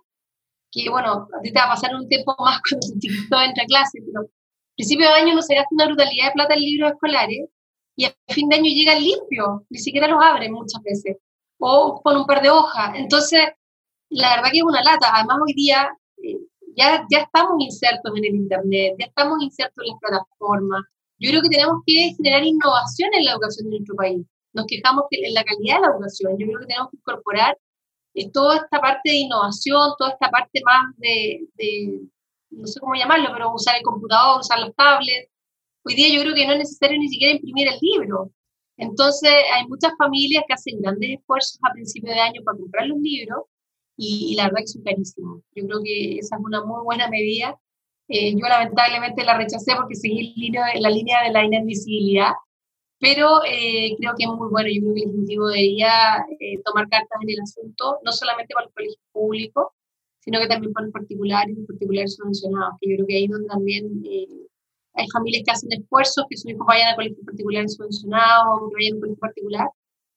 Que 0.72 0.88
bueno, 0.90 1.28
a 1.32 1.42
te 1.42 1.52
va 1.52 1.64
a 1.64 1.68
pasar 1.68 1.94
un 1.94 2.08
tiempo 2.08 2.34
más 2.38 2.60
cuando 2.68 2.86
chiquito 2.98 3.40
entra 3.40 3.64
a 3.64 3.84
pero 3.92 4.20
al 4.20 4.30
principio 4.74 5.06
de 5.06 5.12
año 5.12 5.34
no 5.34 5.42
se 5.42 5.54
gasta 5.54 5.68
una 5.70 5.86
brutalidad 5.86 6.26
de 6.26 6.32
plata 6.32 6.54
en 6.54 6.60
libros 6.60 6.92
escolares 6.92 7.48
y 7.94 8.06
a 8.06 8.14
fin 8.28 8.48
de 8.48 8.56
año 8.56 8.64
llega 8.64 8.94
limpio, 8.98 9.66
ni 9.68 9.78
siquiera 9.78 10.08
los 10.08 10.22
abren 10.24 10.52
muchas 10.52 10.82
veces, 10.82 11.18
o 11.58 12.00
con 12.02 12.16
un 12.16 12.26
par 12.26 12.40
de 12.40 12.48
hojas. 12.48 12.92
Entonces, 12.96 13.40
la 14.08 14.36
verdad 14.36 14.50
que 14.50 14.58
es 14.58 14.64
una 14.64 14.82
lata. 14.82 15.10
Además, 15.12 15.38
hoy 15.46 15.52
día 15.52 15.90
eh, 16.22 16.38
ya, 16.74 17.06
ya 17.10 17.18
estamos 17.20 17.52
insertos 17.58 18.12
en 18.16 18.24
el 18.24 18.34
Internet, 18.34 18.94
ya 18.98 19.06
estamos 19.06 19.42
insertos 19.42 19.84
en 19.84 19.92
las 19.92 20.00
plataformas. 20.00 20.82
Yo 21.18 21.30
creo 21.30 21.42
que 21.42 21.50
tenemos 21.50 21.82
que 21.86 22.14
generar 22.16 22.42
innovación 22.44 23.10
en 23.12 23.24
la 23.26 23.32
educación 23.32 23.68
de 23.68 23.76
nuestro 23.76 23.94
país. 23.96 24.26
Nos 24.54 24.66
quejamos 24.66 25.04
que 25.10 25.20
en 25.22 25.34
la 25.34 25.44
calidad 25.44 25.76
de 25.76 25.80
la 25.82 25.92
educación. 25.92 26.32
Yo 26.38 26.46
creo 26.46 26.60
que 26.60 26.66
tenemos 26.66 26.90
que 26.90 26.96
incorporar 26.96 27.58
toda 28.32 28.56
esta 28.56 28.80
parte 28.80 29.10
de 29.10 29.16
innovación, 29.16 29.92
toda 29.98 30.10
esta 30.10 30.30
parte 30.30 30.60
más 30.64 30.94
de, 30.98 31.46
no 32.50 32.66
sé 32.66 32.80
cómo 32.80 32.94
llamarlo, 32.94 33.30
pero 33.32 33.54
usar 33.54 33.76
el 33.76 33.82
computador, 33.82 34.40
usar 34.40 34.60
los 34.60 34.74
tablets. 34.74 35.30
Hoy 35.84 35.94
día 35.94 36.14
yo 36.14 36.22
creo 36.22 36.34
que 36.34 36.46
no 36.46 36.52
es 36.52 36.58
necesario 36.58 36.98
ni 36.98 37.08
siquiera 37.08 37.34
imprimir 37.34 37.68
el 37.68 37.78
libro. 37.80 38.30
Entonces 38.76 39.32
hay 39.54 39.66
muchas 39.68 39.92
familias 39.98 40.44
que 40.46 40.54
hacen 40.54 40.80
grandes 40.80 41.18
esfuerzos 41.18 41.58
a 41.62 41.72
principio 41.72 42.12
de 42.12 42.20
año 42.20 42.42
para 42.44 42.58
comprar 42.58 42.86
los 42.86 42.98
libros 42.98 43.44
y, 43.96 44.34
la 44.36 44.44
verdad 44.44 44.60
que 44.60 44.66
son 44.66 44.82
carísimos. 44.82 45.42
Yo 45.54 45.66
creo 45.66 45.82
que 45.82 46.18
esa 46.18 46.36
es 46.36 46.42
una 46.42 46.64
muy 46.64 46.82
buena 46.84 47.08
medida. 47.08 47.58
Eh, 48.08 48.32
yo 48.32 48.46
lamentablemente 48.46 49.24
la 49.24 49.38
rechacé 49.38 49.74
porque 49.76 49.94
seguí 49.94 50.50
la 50.52 50.90
línea 50.90 51.22
de 51.22 51.30
la 51.32 51.44
inadmisibilidad, 51.44 52.32
pero 53.02 53.42
eh, 53.44 53.96
creo 53.98 54.14
que 54.16 54.22
es 54.22 54.30
muy 54.30 54.48
bueno. 54.48 54.68
Yo 54.70 54.80
creo 54.80 54.94
que 54.94 55.02
el 55.02 55.08
Ejecutivo 55.08 55.48
debería 55.48 56.24
eh, 56.38 56.62
tomar 56.64 56.88
cartas 56.88 57.18
en 57.20 57.30
el 57.30 57.40
asunto, 57.40 57.98
no 58.04 58.12
solamente 58.12 58.54
para 58.54 58.66
los 58.66 58.74
colegios 58.74 58.98
públicos, 59.10 59.66
sino 60.20 60.38
que 60.38 60.46
también 60.46 60.72
para 60.72 60.86
los 60.86 60.92
particulares 60.92 61.58
y 61.58 61.66
particulares 61.66 62.14
subvencionados, 62.14 62.74
que 62.80 62.90
yo 62.90 62.96
creo 62.98 63.06
que 63.08 63.16
ahí 63.16 63.26
donde 63.26 63.48
también 63.48 64.04
hay 64.94 65.06
familias 65.12 65.42
que 65.44 65.50
hacen 65.50 65.72
esfuerzos, 65.72 66.26
que 66.30 66.36
sus 66.36 66.52
hijos 66.52 66.64
vayan 66.64 66.92
a 66.92 66.94
colegios 66.94 67.26
particulares 67.26 67.74
subvencionados 67.74 68.46
o 68.62 68.68
que 68.70 68.74
vayan 68.76 68.92
a 68.92 68.94
un 68.94 69.00
colegio 69.00 69.18
particular, 69.18 69.68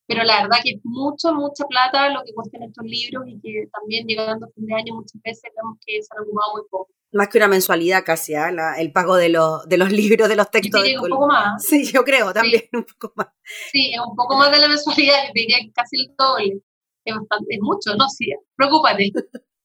pero 0.07 0.23
la 0.23 0.43
verdad 0.43 0.57
que 0.63 0.71
es 0.71 0.81
mucho, 0.83 1.33
mucha 1.33 1.65
plata 1.65 2.09
lo 2.09 2.23
que 2.23 2.33
cuestan 2.33 2.63
estos 2.63 2.85
libros 2.85 3.23
y 3.27 3.39
que 3.39 3.67
también 3.71 4.05
llegando 4.05 4.45
a 4.45 4.49
fin 4.49 4.65
de 4.65 4.73
año 4.75 4.95
muchas 4.95 5.21
veces 5.23 5.51
vemos 5.55 5.77
que 5.85 6.01
se 6.01 6.07
han 6.11 6.23
ocupado 6.23 6.53
muy 6.53 6.61
poco. 6.69 6.91
Más 7.11 7.29
que 7.29 7.37
una 7.37 7.47
mensualidad 7.47 8.03
casi, 8.03 8.33
¿eh? 8.33 8.41
el 8.77 8.91
pago 8.91 9.15
de, 9.15 9.29
los, 9.29 9.67
de 9.67 9.77
los 9.77 9.91
libros, 9.91 10.29
de 10.29 10.35
los 10.35 10.51
textos. 10.51 10.81
Sí, 10.83 10.95
un 10.95 11.09
poco 11.09 11.27
más. 11.27 11.63
Sí, 11.63 11.85
yo 11.91 12.03
creo 12.03 12.33
también 12.33 12.63
un 12.73 12.85
poco 12.85 13.13
más. 13.15 13.27
Sí, 13.71 13.93
es 13.93 13.99
un 13.99 14.15
poco 14.15 14.37
más 14.37 14.51
de 14.51 14.59
la 14.59 14.67
mensualidad, 14.67 15.25
yo 15.27 15.31
diría 15.33 15.57
que 15.59 15.71
casi 15.71 16.01
el 16.01 16.15
doble. 16.17 16.61
Es 17.03 17.15
bastante, 17.15 17.55
es 17.55 17.61
mucho, 17.61 17.95
¿no? 17.95 18.09
Sí, 18.09 18.27
preocúpate. 18.55 19.11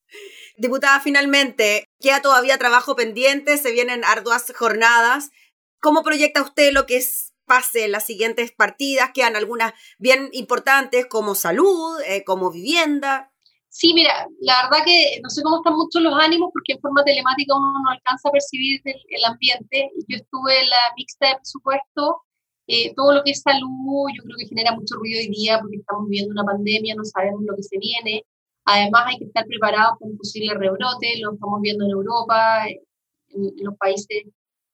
Diputada, 0.57 0.99
finalmente, 0.99 1.85
queda 1.99 2.21
todavía 2.21 2.57
trabajo 2.57 2.95
pendiente, 2.95 3.57
se 3.57 3.71
vienen 3.71 4.03
arduas 4.03 4.51
jornadas. 4.55 5.31
¿Cómo 5.79 6.03
proyecta 6.03 6.43
usted 6.43 6.71
lo 6.71 6.85
que 6.85 6.97
es 6.97 7.30
pase 7.51 7.83
en 7.83 7.91
las 7.91 8.05
siguientes 8.05 8.53
partidas? 8.53 9.11
Quedan 9.13 9.35
algunas 9.35 9.73
bien 9.99 10.29
importantes 10.31 11.05
como 11.07 11.35
salud, 11.35 11.99
eh, 12.07 12.23
como 12.23 12.49
vivienda. 12.49 13.29
Sí, 13.67 13.93
mira, 13.93 14.25
la 14.39 14.63
verdad 14.63 14.85
que 14.85 15.19
no 15.21 15.29
sé 15.29 15.43
cómo 15.43 15.57
están 15.57 15.75
muchos 15.75 16.01
los 16.01 16.13
ánimos 16.13 16.49
porque 16.53 16.73
en 16.73 16.79
forma 16.79 17.03
telemática 17.03 17.57
uno 17.57 17.73
no 17.83 17.89
alcanza 17.89 18.29
a 18.29 18.31
percibir 18.31 18.79
el, 18.85 19.25
ambiente. 19.25 19.91
Yo 20.07 20.15
estuve 20.15 20.61
en 20.63 20.69
la 20.69 20.83
mixta 20.95 21.27
de 21.27 21.35
presupuesto, 21.35 22.21
eh, 22.67 22.93
todo 22.95 23.15
lo 23.15 23.23
que 23.23 23.31
es 23.31 23.41
salud 23.41 24.07
yo 24.15 24.23
creo 24.23 24.37
que 24.39 24.47
genera 24.47 24.71
mucho 24.73 24.95
ruido 24.95 25.19
hoy 25.19 25.27
día 25.27 25.59
porque 25.59 25.77
estamos 25.77 26.07
viviendo 26.07 26.31
una 26.31 26.45
pandemia, 26.45 26.95
no 26.95 27.03
sabemos 27.03 27.41
lo 27.45 27.55
que 27.57 27.63
se 27.63 27.77
viene. 27.79 28.23
Además 28.63 29.03
hay 29.07 29.17
que 29.19 29.25
estar 29.25 29.45
preparados 29.45 29.99
para 29.99 30.11
un 30.11 30.17
posible 30.17 30.53
rebrote, 30.53 31.19
lo 31.19 31.33
estamos 31.33 31.59
viendo 31.61 31.83
en 31.83 31.91
Europa, 31.91 32.65
en, 32.67 33.51
los 33.57 33.75
países 33.77 34.23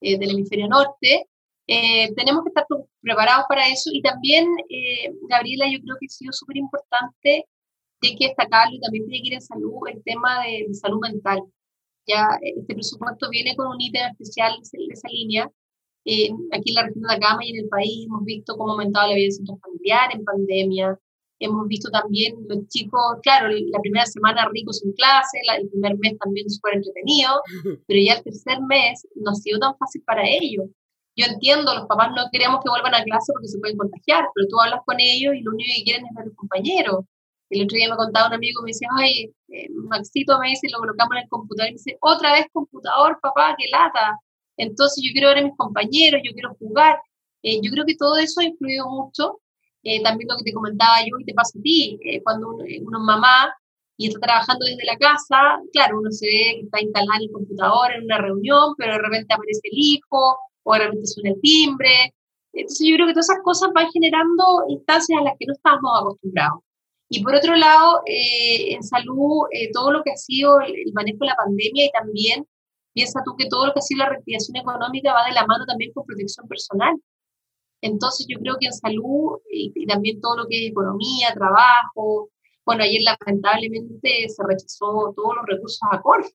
eh, 0.02 0.18
del 0.20 0.32
hemisferio 0.32 0.68
norte. 0.68 1.26
Eh, 1.68 2.14
tenemos 2.16 2.44
que 2.44 2.50
estar 2.50 2.66
preparados 3.02 3.46
para 3.50 3.68
eso 3.68 3.90
y 3.94 4.02
también, 4.02 4.48
eh, 4.70 5.12
Gabriela, 5.30 5.66
yo 5.70 5.80
creo 5.84 5.98
que 6.00 6.06
ha 6.08 6.10
sido 6.10 6.32
súper 6.34 6.58
importante, 6.58 7.46
hay 8.02 8.16
que 8.16 8.28
destacarlo 8.28 8.76
y 8.76 8.80
también 8.80 9.06
tiene 9.08 9.22
que 9.22 9.28
ir 9.28 9.34
en 9.34 9.42
salud, 9.42 9.88
el 9.88 10.02
tema 10.04 10.44
de, 10.44 10.74
salud 10.74 11.00
mental. 11.02 11.42
Ya 12.08 12.26
este 12.42 12.74
presupuesto 12.74 13.30
viene 13.30 13.56
con 13.56 13.68
un 13.68 13.82
ítem 13.82 14.10
especial 14.12 14.54
de 14.62 14.94
esa 14.94 15.10
línea. 15.10 15.52
aquí 16.54 16.70
en 16.72 16.76
la 16.76 16.84
región 16.84 17.04
de 17.04 17.14
Atacama 17.14 17.46
y 17.46 17.52
en 17.52 17.66
el 17.66 17.70
país 17.70 18.06
hemos 18.06 18.24
visto 18.24 18.56
cómo 18.58 18.72
ha 18.72 18.74
aumentado 18.74 19.10
la 19.10 19.16
violencia 19.16 19.44
familiar 19.62 20.10
en 20.14 20.24
pandemia, 20.24 21.00
Hemos 21.40 21.68
visto 21.68 21.90
también 21.92 22.36
los 22.48 22.68
chicos, 22.68 23.00
claro, 23.22 23.50
la 23.50 23.80
primera 23.80 24.06
semana 24.08 24.50
ricos 24.52 24.84
en 24.84 24.92
clase, 24.94 25.38
el 25.60 25.70
primer 25.70 25.96
mes 26.00 26.18
también 26.18 26.50
súper 26.50 26.76
entretenido, 26.76 27.30
pero 27.88 28.00
ya 28.02 28.14
el 28.16 28.24
tercer 28.24 28.60
mes 28.68 29.08
no 29.16 29.32
ha 29.32 29.36
sido 29.36 29.60
tan 29.60 29.78
fácil 29.78 30.02
para 30.04 30.24
ellos. 30.28 30.66
Yo 31.18 31.26
entiendo, 31.26 31.74
los 31.76 31.88
papás 31.88 32.12
no 32.16 32.30
queremos 32.32 32.62
que 32.64 32.70
vuelvan 32.70 32.96
a 32.96 33.04
clase 33.04 33.34
porque 33.34 33.48
se 33.48 33.60
pueden 33.60 33.78
contagiar, 33.78 34.26
pero 34.34 34.48
tú 34.50 34.62
hablas 34.62 34.82
con 34.86 34.98
ellos 35.00 35.34
y 35.36 35.42
lo 35.42 35.52
único 35.52 35.70
que 35.78 35.84
quieren 35.84 36.06
es 36.06 36.14
ver 36.16 36.24
a 36.24 36.28
los 36.28 36.36
compañeros. 36.36 37.06
El 37.50 37.64
otro 37.64 37.76
día 37.76 37.90
me 37.90 37.98
contaba 37.98 38.28
un 38.28 38.34
amigo, 38.36 38.62
me 38.62 38.68
dice, 38.68 38.86
ay, 38.98 39.34
eh, 39.50 39.68
Maxito 39.90 40.40
me 40.40 40.50
dice, 40.50 40.68
lo 40.72 40.80
colocamos 40.80 41.12
en 41.18 41.24
el 41.24 41.30
computador, 41.30 41.70
y 41.70 41.74
me 41.74 41.78
dice, 41.78 41.98
otra 42.02 42.34
vez 42.34 42.46
computador, 42.54 43.20
papá, 43.22 43.56
qué 43.58 43.66
lata. 43.72 44.20
Entonces 44.58 45.04
yo 45.06 45.12
quiero 45.14 45.30
ver 45.30 45.40
a 45.40 45.44
mis 45.44 45.58
compañeros, 45.58 46.22
yo 46.24 46.34
quiero 46.34 46.56
jugar. 46.60 47.00
Eh, 47.44 47.60
yo 47.64 47.72
creo 47.72 47.86
que 47.86 47.96
todo 47.96 48.18
eso 48.18 48.42
ha 48.42 48.46
influido 48.46 48.90
mucho 48.90 49.40
eh, 49.84 50.04
también 50.04 50.28
lo 50.30 50.38
que 50.38 50.44
te 50.44 50.54
comentaba 50.54 51.00
yo 51.02 51.18
y 51.20 51.24
te 51.26 51.34
pasa 51.34 51.58
a 51.58 51.62
ti, 51.62 51.98
eh, 52.04 52.22
cuando 52.24 52.50
uno, 52.50 52.66
uno, 52.82 52.98
es 53.00 53.04
mamá 53.06 53.54
y 53.96 54.08
está 54.08 54.20
trabajando 54.20 54.66
desde 54.66 54.86
la 54.86 54.98
casa, 54.98 55.62
claro, 55.72 56.00
uno 56.00 56.12
se 56.12 56.26
ve 56.26 56.56
que 56.56 56.62
está 56.66 56.82
instalado 56.82 57.14
en 57.16 57.24
el 57.24 57.32
computador 57.32 57.92
en 57.94 58.04
una 58.04 58.18
reunión, 58.18 58.76
pero 58.78 58.94
de 58.94 59.00
repente 59.00 59.34
aparece 59.34 59.62
el 59.64 59.78
hijo, 59.78 60.38
o 60.68 60.74
de 60.74 60.80
repente 60.80 61.08
suena 61.08 61.30
el 61.30 61.42
timbre. 61.42 62.14
Entonces 62.54 62.88
yo 62.88 62.96
creo 62.96 63.08
que 63.08 63.14
todas 63.14 63.30
esas 63.30 63.44
cosas 63.44 63.70
van 63.74 63.88
generando 63.92 64.44
instancias 64.68 65.20
a 65.20 65.24
las 65.24 65.34
que 65.40 65.46
no 65.46 65.54
estábamos 65.54 65.92
acostumbrados. 66.02 66.60
Y 67.10 67.24
por 67.24 67.36
otro 67.36 67.56
lado, 67.56 68.02
eh, 68.06 68.74
en 68.74 68.84
salud, 68.84 69.48
todo 69.74 69.92
lo 69.92 70.04
que 70.04 70.12
ha 70.12 70.18
sido 70.18 70.60
el, 70.60 70.76
el, 70.76 70.94
manejo 70.94 71.20
de 71.22 71.28
la 71.28 71.36
pandemia 71.36 71.86
y 71.86 71.92
también 71.92 72.46
piensa 72.94 73.22
tú 73.24 73.36
que 73.38 73.48
todo 73.48 73.68
lo 73.68 73.74
que 73.74 73.80
ha 73.80 73.82
sido 73.82 74.00
la 74.00 74.10
reactivación 74.10 74.58
económica 74.58 75.14
va 75.14 75.26
de 75.26 75.34
la 75.34 75.46
mano 75.46 75.66
también 75.66 75.94
con 75.94 76.06
protección 76.06 76.48
personal. 76.48 76.96
Entonces 77.82 78.26
yo 78.28 78.40
creo 78.40 78.58
que 78.60 78.68
en 78.68 78.74
salud 78.74 79.40
y, 79.50 79.86
también 79.86 80.20
todo 80.20 80.38
lo 80.38 80.48
que 80.48 80.66
es 80.66 80.72
economía, 80.72 81.34
trabajo, 81.34 82.30
bueno, 82.66 82.84
ayer 82.84 83.02
lamentablemente 83.04 84.28
se 84.28 84.44
rechazó 84.44 85.14
todos 85.16 85.36
los 85.38 85.46
recursos 85.46 85.80
a 85.90 86.02
Corfo. 86.02 86.30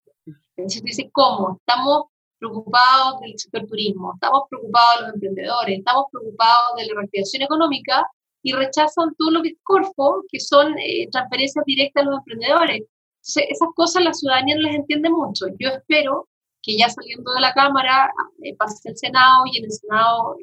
Entonces 0.56 0.82
dice, 0.82 1.10
¿cómo? 1.12 1.58
Estamos 1.58 2.04
preocupados 2.42 3.20
del 3.20 3.38
sector 3.38 3.66
turismo, 3.66 4.12
estamos 4.14 4.42
preocupados 4.50 4.96
de 4.96 5.06
los 5.06 5.14
emprendedores, 5.14 5.78
estamos 5.78 6.06
preocupados 6.10 6.76
de 6.76 6.86
la 6.86 6.94
reactivación 7.00 7.42
económica 7.42 8.06
y 8.42 8.52
rechazan 8.52 9.14
todo 9.16 9.30
lo 9.30 9.42
que 9.42 9.50
es 9.50 9.58
Corfo, 9.62 10.24
que 10.28 10.40
son 10.40 10.76
eh, 10.78 11.06
transferencias 11.12 11.64
directas 11.64 12.02
a 12.02 12.06
los 12.06 12.18
emprendedores. 12.18 12.80
Entonces, 12.80 13.44
esas 13.48 13.68
cosas 13.76 14.02
la 14.02 14.12
ciudadanía 14.12 14.56
no 14.56 14.62
las 14.62 14.74
entiende 14.74 15.08
mucho. 15.08 15.46
Yo 15.60 15.68
espero 15.68 16.28
que 16.60 16.76
ya 16.76 16.88
saliendo 16.88 17.32
de 17.32 17.40
la 17.40 17.52
Cámara 17.52 18.10
eh, 18.42 18.56
pase 18.56 18.88
el 18.88 18.96
Senado 18.96 19.44
y 19.46 19.58
en 19.58 19.64
el 19.64 19.70
Senado 19.70 20.36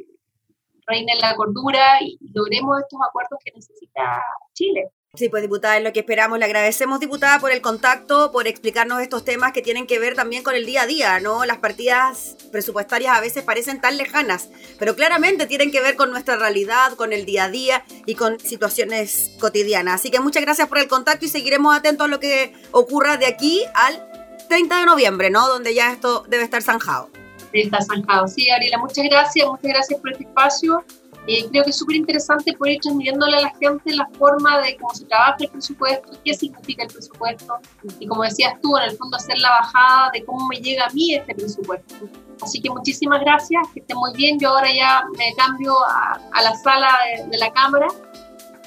reine 0.88 1.14
la 1.22 1.36
cordura 1.36 2.02
y 2.02 2.18
logremos 2.34 2.80
estos 2.80 3.00
acuerdos 3.08 3.40
que 3.44 3.52
necesita 3.54 4.24
Chile. 4.54 4.90
Sí, 5.16 5.28
pues 5.28 5.42
diputada, 5.42 5.76
es 5.76 5.84
lo 5.84 5.92
que 5.92 6.02
esperamos. 6.02 6.38
Le 6.38 6.46
agradecemos, 6.46 7.00
diputada, 7.00 7.40
por 7.40 7.52
el 7.52 7.62
contacto, 7.62 8.32
por 8.32 8.48
explicarnos 8.48 9.02
estos 9.02 9.26
temas 9.26 9.54
que 9.54 9.64
tienen 9.64 9.88
que 9.88 9.98
ver 9.98 10.16
también 10.16 10.44
con 10.44 10.54
el 10.54 10.68
día 10.68 10.84
a 10.84 10.86
día, 10.86 11.20
¿no? 11.20 11.46
Las 11.46 11.58
partidas 11.58 12.38
presupuestarias 12.52 13.18
a 13.18 13.20
veces 13.20 13.42
parecen 13.42 13.82
tan 13.82 13.98
lejanas, 13.98 14.50
pero 14.78 14.96
claramente 14.96 15.48
tienen 15.48 15.72
que 15.72 15.82
ver 15.82 15.96
con 15.96 16.12
nuestra 16.12 16.36
realidad, 16.36 16.94
con 16.94 17.12
el 17.12 17.26
día 17.26 17.46
a 17.46 17.50
día 17.50 17.84
y 18.06 18.14
con 18.14 18.40
situaciones 18.40 19.32
cotidianas. 19.40 19.96
Así 19.96 20.12
que 20.12 20.20
muchas 20.20 20.44
gracias 20.44 20.68
por 20.68 20.78
el 20.78 20.88
contacto 20.88 21.26
y 21.26 21.30
seguiremos 21.30 21.76
atentos 21.76 22.06
a 22.06 22.10
lo 22.10 22.20
que 22.20 22.54
ocurra 22.70 23.18
de 23.18 23.26
aquí 23.26 23.64
al 23.74 24.08
30 24.48 24.82
de 24.82 24.86
noviembre, 24.86 25.32
¿no? 25.32 25.48
Donde 25.48 25.74
ya 25.74 25.92
esto 25.92 26.24
debe 26.30 26.44
estar 26.44 26.62
zanjado 26.62 27.10
está 27.54 27.82
zanjado. 27.82 28.28
Sí, 28.28 28.48
Gabriela, 28.48 28.78
muchas 28.78 29.06
gracias, 29.06 29.48
muchas 29.48 29.72
gracias 29.72 30.00
por 30.00 30.12
este 30.12 30.24
espacio. 30.24 30.84
Eh, 31.32 31.48
creo 31.52 31.64
que 31.64 31.70
es 31.70 31.78
súper 31.78 31.96
interesante 31.96 32.54
poder 32.54 32.74
ir 32.74 32.80
transmitiéndole 32.82 33.38
a 33.38 33.42
la 33.42 33.54
gente 33.60 33.96
la 33.96 34.10
forma 34.18 34.60
de 34.62 34.76
cómo 34.78 34.92
se 34.96 35.06
trabaja 35.06 35.36
el 35.40 35.50
presupuesto, 35.50 36.10
qué 36.26 36.34
significa 36.34 36.82
el 36.82 36.90
presupuesto 36.90 37.60
y 38.00 38.08
como 38.08 38.24
decías 38.24 38.54
tú, 38.64 38.76
en 38.78 38.86
el 38.86 38.98
fondo 38.98 39.16
hacer 39.16 39.38
la 39.38 39.52
bajada 39.52 40.10
de 40.12 40.26
cómo 40.26 40.48
me 40.48 40.56
llega 40.58 40.88
a 40.88 40.90
mí 40.90 41.14
este 41.14 41.36
presupuesto. 41.36 41.94
Así 42.42 42.60
que 42.60 42.72
muchísimas 42.72 43.22
gracias, 43.22 43.62
que 43.76 43.82
esté 43.82 43.94
muy 43.94 44.12
bien. 44.16 44.40
Yo 44.40 44.50
ahora 44.50 44.74
ya 44.74 45.04
me 45.20 45.36
cambio 45.36 45.76
a, 45.86 46.20
a 46.32 46.42
la 46.42 46.56
sala 46.56 46.98
de, 47.30 47.38
la 47.38 47.54
Cámara 47.54 47.86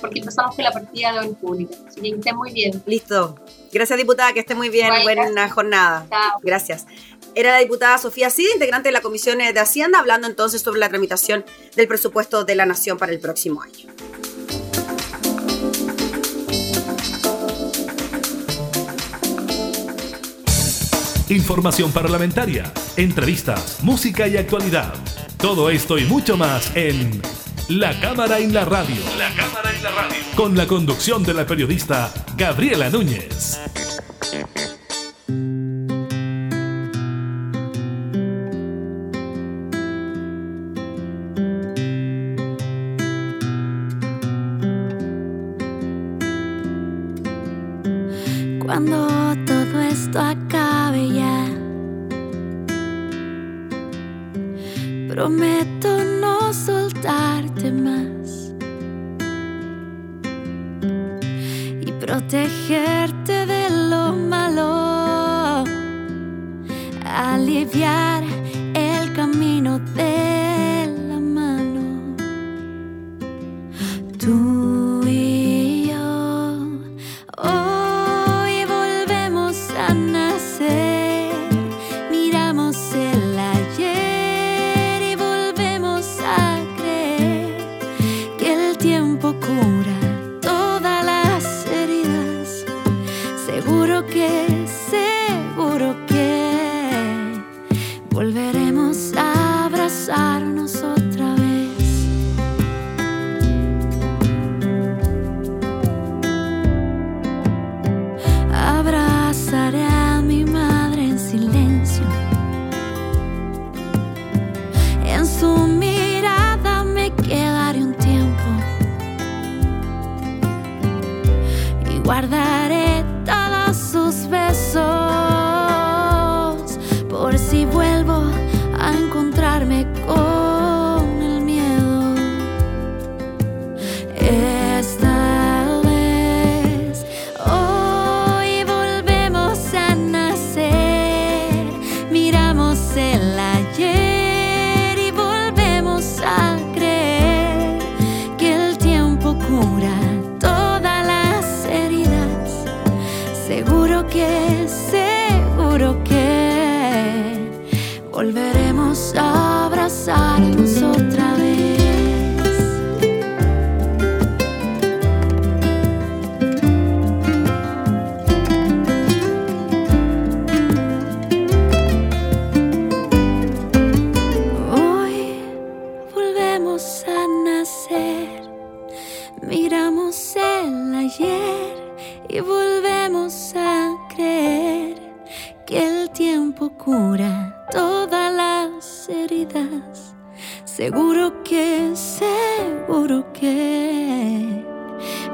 porque 0.01 0.20
empezamos 0.20 0.55
con 0.55 0.64
la 0.64 0.70
partida 0.70 1.14
de 1.14 1.18
hoy 1.18 1.35
pública. 1.35 1.75
Así 1.88 2.01
que 2.01 2.11
esté 2.11 2.33
muy 2.33 2.53
bien. 2.53 2.81
Listo. 2.87 3.35
Gracias, 3.72 3.98
diputada, 3.98 4.33
que 4.33 4.40
esté 4.40 4.55
muy 4.55 4.68
bien. 4.68 4.92
Buena 5.03 5.48
jornada. 5.48 6.07
Chao. 6.09 6.38
Gracias. 6.42 6.87
Era 7.35 7.53
la 7.53 7.59
diputada 7.61 7.97
Sofía 7.97 8.29
Cid, 8.29 8.47
integrante 8.53 8.88
de 8.88 8.92
la 8.92 9.01
Comisión 9.01 9.38
de 9.38 9.59
Hacienda, 9.59 9.99
hablando 9.99 10.27
entonces 10.27 10.61
sobre 10.61 10.81
la 10.81 10.90
tramitación 10.90 11.45
del 11.77 11.88
presupuesto 11.88 12.45
de 12.45 12.55
la 12.55 12.66
Nación 12.66 12.99
para 12.99 13.12
el 13.12 13.21
próximo 13.21 13.62
año. 13.62 13.88
Información 21.31 21.90
parlamentaria, 21.92 22.71
entrevistas, 22.99 23.79
música 23.83 24.29
y 24.29 24.37
actualidad. 24.37 24.92
Todo 25.38 25.71
esto 25.71 25.97
y 25.97 26.05
mucho 26.05 26.37
más 26.37 26.71
en 26.77 27.23
La 27.71 27.99
Cámara 27.99 28.38
en 28.38 28.53
la 28.53 28.66
Radio. 28.66 29.01
La 29.16 29.35
Cámara 29.35 29.75
en 29.75 29.83
la 29.83 29.90
Radio. 29.90 30.16
Con 30.37 30.55
la 30.55 30.66
conducción 30.66 31.23
de 31.23 31.33
la 31.33 31.47
periodista 31.47 32.12
Gabriela 32.37 32.90
Núñez. 32.90 33.59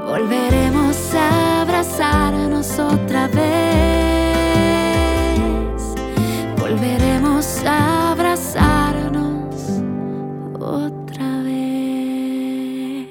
Volveremos 0.08 1.14
a 1.14 1.60
abrazarnos 1.62 2.78
otra 2.78 3.28
vez. 3.28 3.44
Volveremos 6.56 7.62
a 7.66 8.12
abrazarnos 8.12 9.82
otra 10.58 11.42
vez. 11.42 13.08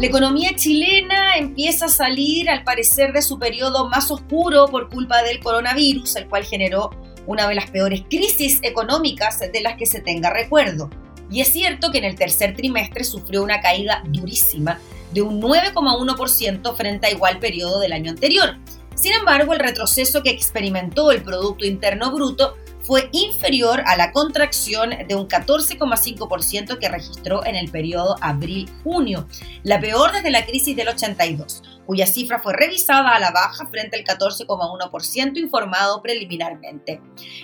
La 0.00 0.06
economía 0.06 0.56
chilena 0.56 1.36
empieza 1.36 1.84
a 1.86 1.88
salir, 1.90 2.48
al 2.48 2.64
parecer, 2.64 3.12
de 3.12 3.20
su 3.20 3.38
periodo 3.38 3.90
más 3.90 4.10
oscuro 4.10 4.66
por 4.68 4.88
culpa 4.88 5.22
del 5.22 5.40
coronavirus, 5.40 6.16
el 6.16 6.26
cual 6.26 6.44
generó 6.44 6.88
una 7.26 7.46
de 7.46 7.54
las 7.54 7.70
peores 7.70 8.02
crisis 8.08 8.60
económicas 8.62 9.40
de 9.40 9.60
las 9.60 9.76
que 9.76 9.84
se 9.84 10.00
tenga 10.00 10.30
recuerdo. 10.30 10.88
Y 11.30 11.40
es 11.40 11.52
cierto 11.52 11.90
que 11.90 11.98
en 11.98 12.04
el 12.04 12.16
tercer 12.16 12.54
trimestre 12.54 13.04
sufrió 13.04 13.42
una 13.42 13.60
caída 13.60 14.02
durísima 14.06 14.80
de 15.12 15.22
un 15.22 15.40
9,1% 15.40 16.74
frente 16.76 17.06
a 17.06 17.10
igual 17.10 17.38
periodo 17.38 17.80
del 17.80 17.92
año 17.92 18.10
anterior. 18.10 18.56
Sin 18.94 19.12
embargo, 19.12 19.52
el 19.52 19.60
retroceso 19.60 20.22
que 20.22 20.30
experimentó 20.30 21.10
el 21.10 21.22
Producto 21.22 21.66
Interno 21.66 22.12
Bruto 22.12 22.56
fue 22.86 23.08
inferior 23.10 23.82
a 23.84 23.96
la 23.96 24.12
contracción 24.12 24.90
de 25.08 25.16
un 25.16 25.26
14,5% 25.26 26.78
que 26.78 26.88
registró 26.88 27.44
en 27.44 27.56
el 27.56 27.68
periodo 27.68 28.16
abril-junio, 28.20 29.26
la 29.64 29.80
peor 29.80 30.12
desde 30.12 30.30
la 30.30 30.46
crisis 30.46 30.76
del 30.76 30.88
82, 30.88 31.62
cuya 31.84 32.06
cifra 32.06 32.38
fue 32.38 32.52
revisada 32.52 33.16
a 33.16 33.18
la 33.18 33.32
baja 33.32 33.66
frente 33.66 33.96
al 33.96 34.04
14,1% 34.04 35.36
informado 35.36 36.00
preliminarmente. 36.00 37.00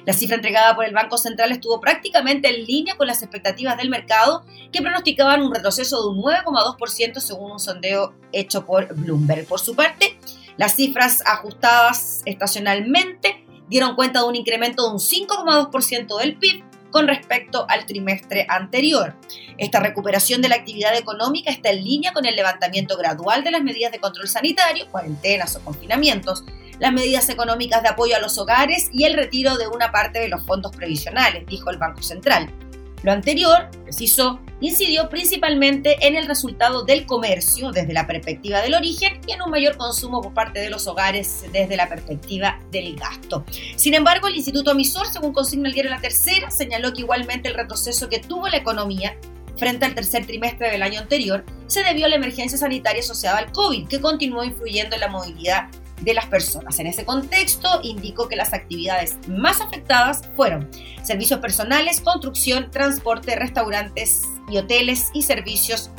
La 0.06 0.12
cifra 0.12 0.36
entregada 0.36 0.76
por 0.76 0.84
el 0.84 0.94
Banco 0.94 1.18
Central 1.18 1.50
estuvo 1.50 1.80
prácticamente 1.80 2.48
en 2.48 2.64
línea 2.64 2.96
con 2.96 3.08
las 3.08 3.22
expectativas 3.22 3.76
del 3.76 3.90
mercado, 3.90 4.44
que 4.70 4.80
pronosticaban 4.80 5.42
un 5.42 5.52
retroceso 5.52 6.02
de 6.02 6.08
un 6.10 6.22
9,2% 6.22 7.18
según 7.18 7.52
un 7.52 7.60
sondeo 7.60 8.14
hecho 8.30 8.64
por 8.64 8.94
Bloomberg. 8.94 9.46
Por 9.46 9.58
su 9.58 9.74
parte, 9.74 10.16
las 10.56 10.76
cifras 10.76 11.22
ajustadas 11.26 12.22
estacionalmente 12.26 13.41
dieron 13.72 13.96
cuenta 13.96 14.20
de 14.20 14.26
un 14.26 14.36
incremento 14.36 14.84
de 14.84 14.92
un 14.92 14.98
5,2% 14.98 16.18
del 16.20 16.36
PIB 16.36 16.62
con 16.90 17.08
respecto 17.08 17.64
al 17.70 17.86
trimestre 17.86 18.44
anterior. 18.50 19.14
Esta 19.56 19.80
recuperación 19.80 20.42
de 20.42 20.50
la 20.50 20.56
actividad 20.56 20.94
económica 20.94 21.50
está 21.50 21.70
en 21.70 21.82
línea 21.82 22.12
con 22.12 22.26
el 22.26 22.36
levantamiento 22.36 22.98
gradual 22.98 23.42
de 23.42 23.50
las 23.50 23.62
medidas 23.62 23.90
de 23.90 23.98
control 23.98 24.28
sanitario, 24.28 24.86
cuarentenas 24.90 25.56
o 25.56 25.60
confinamientos, 25.60 26.44
las 26.78 26.92
medidas 26.92 27.30
económicas 27.30 27.82
de 27.82 27.88
apoyo 27.88 28.14
a 28.14 28.20
los 28.20 28.36
hogares 28.36 28.90
y 28.92 29.04
el 29.04 29.14
retiro 29.14 29.56
de 29.56 29.68
una 29.68 29.90
parte 29.90 30.18
de 30.18 30.28
los 30.28 30.44
fondos 30.44 30.76
previsionales, 30.76 31.46
dijo 31.46 31.70
el 31.70 31.78
Banco 31.78 32.02
Central. 32.02 32.50
Lo 33.02 33.12
anterior, 33.12 33.70
preciso, 33.84 34.38
incidió 34.62 35.08
principalmente 35.08 35.96
en 36.06 36.16
el 36.16 36.26
resultado 36.26 36.84
del 36.84 37.04
comercio 37.04 37.72
desde 37.72 37.92
la 37.92 38.06
perspectiva 38.06 38.60
del 38.62 38.74
origen 38.74 39.20
y 39.26 39.32
en 39.32 39.42
un 39.42 39.50
mayor 39.50 39.76
consumo 39.76 40.22
por 40.22 40.32
parte 40.32 40.60
de 40.60 40.70
los 40.70 40.86
hogares 40.86 41.44
desde 41.52 41.76
la 41.76 41.88
perspectiva 41.88 42.58
del 42.70 42.96
gasto. 42.96 43.44
Sin 43.76 43.94
embargo, 43.94 44.28
el 44.28 44.36
Instituto 44.36 44.70
Emisor, 44.70 45.06
según 45.08 45.32
consigna 45.32 45.68
el 45.68 45.74
diario 45.74 45.90
La 45.90 46.00
Tercera, 46.00 46.50
señaló 46.50 46.92
que 46.92 47.00
igualmente 47.00 47.48
el 47.48 47.54
retroceso 47.54 48.08
que 48.08 48.20
tuvo 48.20 48.48
la 48.48 48.56
economía 48.56 49.16
frente 49.56 49.84
al 49.84 49.94
tercer 49.94 50.26
trimestre 50.26 50.70
del 50.70 50.82
año 50.82 51.00
anterior 51.00 51.44
se 51.66 51.82
debió 51.82 52.06
a 52.06 52.08
la 52.08 52.16
emergencia 52.16 52.58
sanitaria 52.58 53.00
asociada 53.00 53.38
al 53.38 53.52
COVID, 53.52 53.86
que 53.88 54.00
continuó 54.00 54.44
influyendo 54.44 54.94
en 54.94 55.00
la 55.00 55.08
movilidad 55.08 55.68
de 56.00 56.14
las 56.14 56.26
personas. 56.26 56.78
En 56.78 56.86
ese 56.86 57.04
contexto, 57.04 57.80
indicó 57.82 58.28
que 58.28 58.36
las 58.36 58.52
actividades 58.52 59.16
más 59.28 59.60
afectadas 59.60 60.22
fueron 60.36 60.68
servicios 61.02 61.40
personales, 61.40 62.00
construcción, 62.00 62.70
transporte, 62.70 63.36
restaurantes 63.36 64.22
y 64.48 64.58
hoteles 64.58 65.10
y 65.12 65.22
servicios 65.22 65.90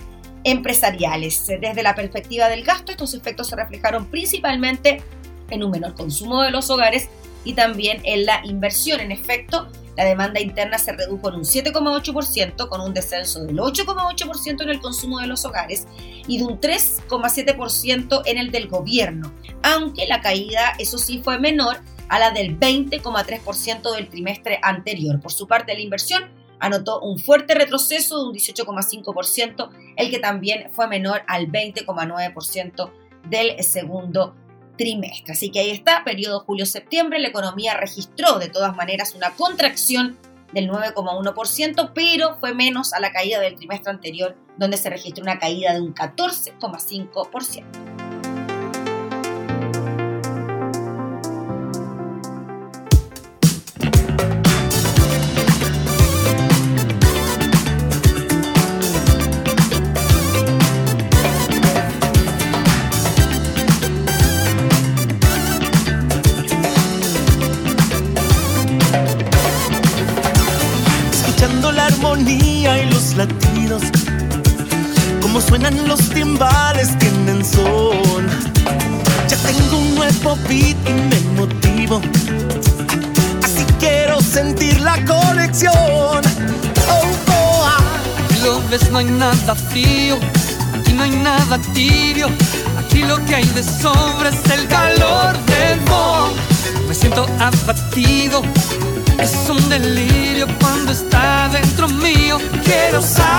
empresariales. 0.44 1.48
Desde 1.48 1.84
la 1.84 1.96
perspectiva 1.96 2.50
del 2.50 2.64
gasto, 2.64 2.92
estos 2.92 3.14
efectos 3.14 3.48
se 3.48 3.56
reflejaron 3.56 4.06
principalmente 4.08 5.02
en 5.50 5.64
un 5.64 5.72
menor 5.72 5.96
consumo 5.96 6.42
de 6.42 6.52
los 6.52 6.70
hogares 6.70 7.10
y 7.44 7.54
también 7.54 8.02
en 8.04 8.26
la 8.26 8.42
inversión. 8.46 9.00
En 9.00 9.12
efecto, 9.12 9.68
la 9.96 10.06
demanda 10.06 10.40
interna 10.40 10.78
se 10.78 10.94
redujo 10.94 11.30
en 11.30 11.36
un 11.36 11.44
7,8% 11.44 12.68
con 12.68 12.82
un 12.82 12.94
descenso 12.94 13.44
del 13.44 13.58
8,8% 13.58 14.62
en 14.62 14.70
el 14.70 14.80
consumo 14.80 15.20
de 15.20 15.28
los 15.28 15.46
hogares 15.46 15.88
y 16.28 16.40
de 16.40 16.46
un 16.46 16.60
3,7% 16.60 18.24
en 18.26 18.38
el 18.38 18.52
del 18.52 18.68
gobierno, 18.68 19.32
aunque 19.62 20.08
la 20.08 20.22
caída, 20.22 20.74
eso 20.80 20.98
sí, 20.98 21.22
fue 21.24 21.40
menor 21.40 21.78
a 22.10 22.20
la 22.20 22.32
del 22.32 22.60
20,3% 22.60 23.96
del 23.96 24.10
trimestre 24.10 24.60
anterior. 24.62 25.20
Por 25.20 25.32
su 25.32 25.48
parte, 25.48 25.74
la 25.74 25.82
inversión 25.82 26.24
anotó 26.64 27.02
un 27.02 27.20
fuerte 27.20 27.56
retroceso 27.56 28.20
de 28.20 28.30
un 28.30 28.34
18,5%, 28.34 29.70
el 29.98 30.10
que 30.10 30.20
también 30.20 30.72
fue 30.72 30.88
menor 30.88 31.24
al 31.28 31.52
20,9% 31.52 32.90
del 33.30 33.62
segundo 33.62 34.34
trimestre. 34.78 35.34
Así 35.34 35.52
que 35.52 35.60
ahí 35.60 35.72
está, 35.72 36.06
periodo 36.06 36.40
julio-septiembre, 36.40 37.20
la 37.20 37.28
economía 37.28 37.76
registró 37.76 38.40
de 38.40 38.48
todas 38.48 38.78
maneras 38.78 39.14
una 39.14 39.32
contracción 39.32 40.18
del 40.54 40.70
9,1%, 40.70 41.92
pero 41.94 42.38
fue 42.40 42.54
menos 42.54 42.94
a 42.94 43.02
la 43.02 43.12
caída 43.12 43.42
del 43.42 43.56
trimestre 43.56 43.92
anterior, 43.92 44.38
donde 44.58 44.78
se 44.78 44.90
registró 44.90 45.22
una 45.22 45.40
caída 45.40 45.74
de 45.74 45.82
un 45.82 45.94
14,5%. 45.94 47.93
Timbales, 76.14 76.98
tienen 77.00 77.44
son. 77.44 78.28
Ya 79.28 79.38
tengo 79.38 79.78
un 79.78 79.96
nuevo 79.96 80.38
beat 80.48 80.78
y 80.88 80.94
me 80.94 81.20
motivo. 81.40 82.02
Así 83.44 83.66
quiero 83.80 84.22
sentir 84.22 84.80
la 84.82 84.96
conexión. 85.06 85.74
Oh, 85.74 87.06
oh, 87.30 87.68
Aquí 88.26 88.40
lo 88.44 88.62
ves, 88.70 88.90
no 88.92 89.00
hay 89.00 89.06
nada 89.06 89.56
frío. 89.56 90.18
Aquí 90.80 90.94
no 90.94 91.04
hay 91.04 91.12
nada 91.12 91.58
tibio. 91.74 92.28
Aquí 92.78 93.04
lo 93.04 93.24
que 93.26 93.36
hay 93.36 93.46
de 93.50 93.64
sobra 93.64 94.30
es 94.30 94.52
el 94.52 94.68
calor 94.68 95.34
del 95.46 95.80
funk. 95.82 96.88
Me 96.88 96.94
siento 96.94 97.26
abatido 97.40 98.44
es 99.20 99.50
un 99.50 99.70
delirio 99.70 100.48
cuando 100.60 100.92
está 100.92 101.50
dentro 101.50 101.88
mío. 101.88 102.40
Quiero 102.64 103.02
saltar, 103.02 103.34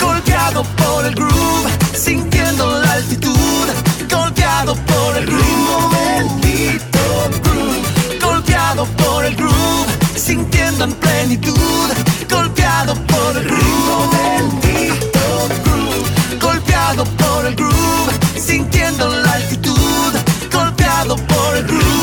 golpeado 0.00 0.64
por 0.78 1.04
el 1.04 1.14
groove, 1.14 1.70
sintiendo 1.94 2.80
la 2.80 2.92
altitud. 2.92 3.68
Golpeado 4.10 4.74
por 4.74 5.16
el 5.16 5.26
ritmo 5.26 5.90
bendito 5.90 6.98
groove. 7.42 8.20
Golpeado 8.20 8.86
por 8.86 9.24
el 9.24 9.34
groove, 9.36 9.88
sintiendo 10.16 10.84
en 10.84 10.92
plenitud. 10.94 11.88
Golpeado 12.30 12.94
por 12.94 13.36
el 13.36 13.44
ritmo 13.44 14.10
bendito 14.12 15.48
groove. 15.64 16.38
Golpeado 16.40 17.04
por 17.04 17.46
el 17.46 17.54
groove, 17.54 18.12
sintiendo 18.40 19.08
la 19.08 19.32
altitud. 19.32 20.12
Golpeado 20.52 21.16
por 21.16 21.56
el 21.56 21.68
ritmo 21.68 21.97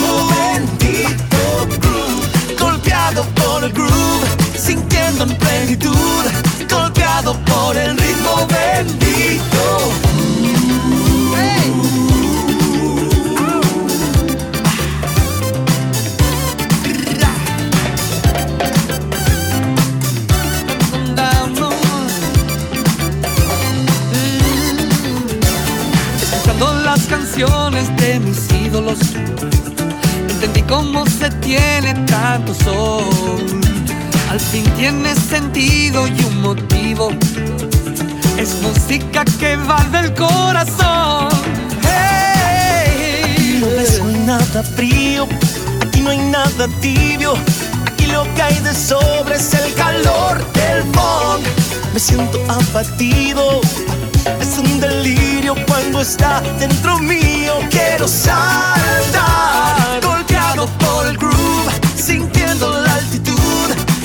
Al 34.30 34.40
fin 34.40 34.64
tiene 34.78 35.16
sentido 35.16 36.08
y 36.08 36.24
un 36.26 36.42
motivo. 36.42 37.10
Es 38.38 38.62
música 38.62 39.24
que 39.40 39.56
va 39.56 39.84
del 39.86 40.14
corazón. 40.14 41.30
Hey. 41.84 43.60
No 43.62 44.08
hay 44.08 44.16
nada 44.26 44.64
frío, 44.64 45.28
aquí 45.82 46.02
no 46.02 46.10
hay 46.12 46.18
nada 46.18 46.68
tibio. 46.82 47.34
Aquí 47.88 48.06
lo 48.08 48.24
que 48.36 48.42
hay 48.42 48.60
de 48.60 48.74
sobre 48.74 49.36
es 49.36 49.54
el 49.54 49.74
calor 49.74 50.38
del 50.54 50.84
funk. 50.94 51.46
Me 51.94 52.00
siento 52.00 52.40
abatido, 52.50 53.62
es 54.42 54.58
un 54.58 54.80
delirio 54.80 55.56
cuando 55.68 56.02
está 56.02 56.42
dentro 56.60 57.00
mío. 57.00 57.54
Quiero 57.72 58.08
saltar 58.08 59.85
sintiendo 62.06 62.70
la 62.82 62.94
altitud, 62.94 63.36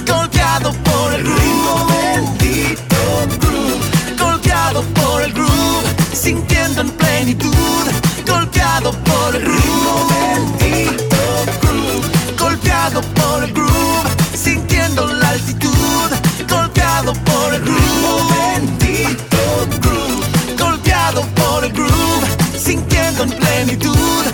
golpeado 0.06 0.72
por 0.72 1.12
el 1.12 1.22
ritmo 1.22 1.86
bendito 1.86 2.96
groove, 3.42 4.16
golpeado 4.18 4.82
por 4.94 5.22
el 5.22 5.32
groove, 5.34 5.84
sintiendo 6.14 6.80
en 6.80 6.90
plenitud, 6.92 7.84
golpeado 8.26 8.92
por 8.92 9.36
el 9.36 9.42
ritmo 9.42 10.08
bendito 10.08 11.16
groove, 11.60 12.36
golpeado 12.38 13.02
por 13.02 13.44
el 13.44 13.52
groove, 13.52 14.08
sintiendo 14.34 15.06
la 15.06 15.28
altitud, 15.28 16.10
golpeado 16.48 17.12
por 17.12 17.54
el 17.54 17.62
ritmo 17.66 18.30
bendito 18.30 19.42
groove, 19.82 20.56
golpeado 20.58 21.20
por 21.34 21.64
el 21.66 21.72
groove, 21.72 22.26
sintiendo 22.58 23.24
en 23.24 23.30
plenitud, 23.30 24.24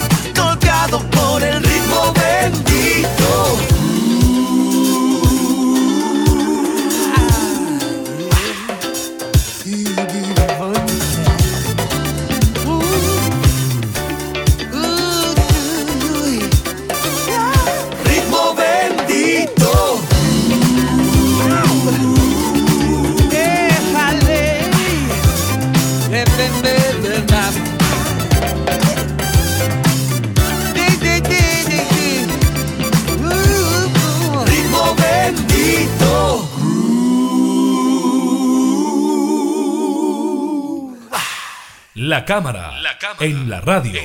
La 42.26 42.34
cámara, 42.34 42.72
en, 43.20 43.48
la 43.48 43.60
radio. 43.60 44.00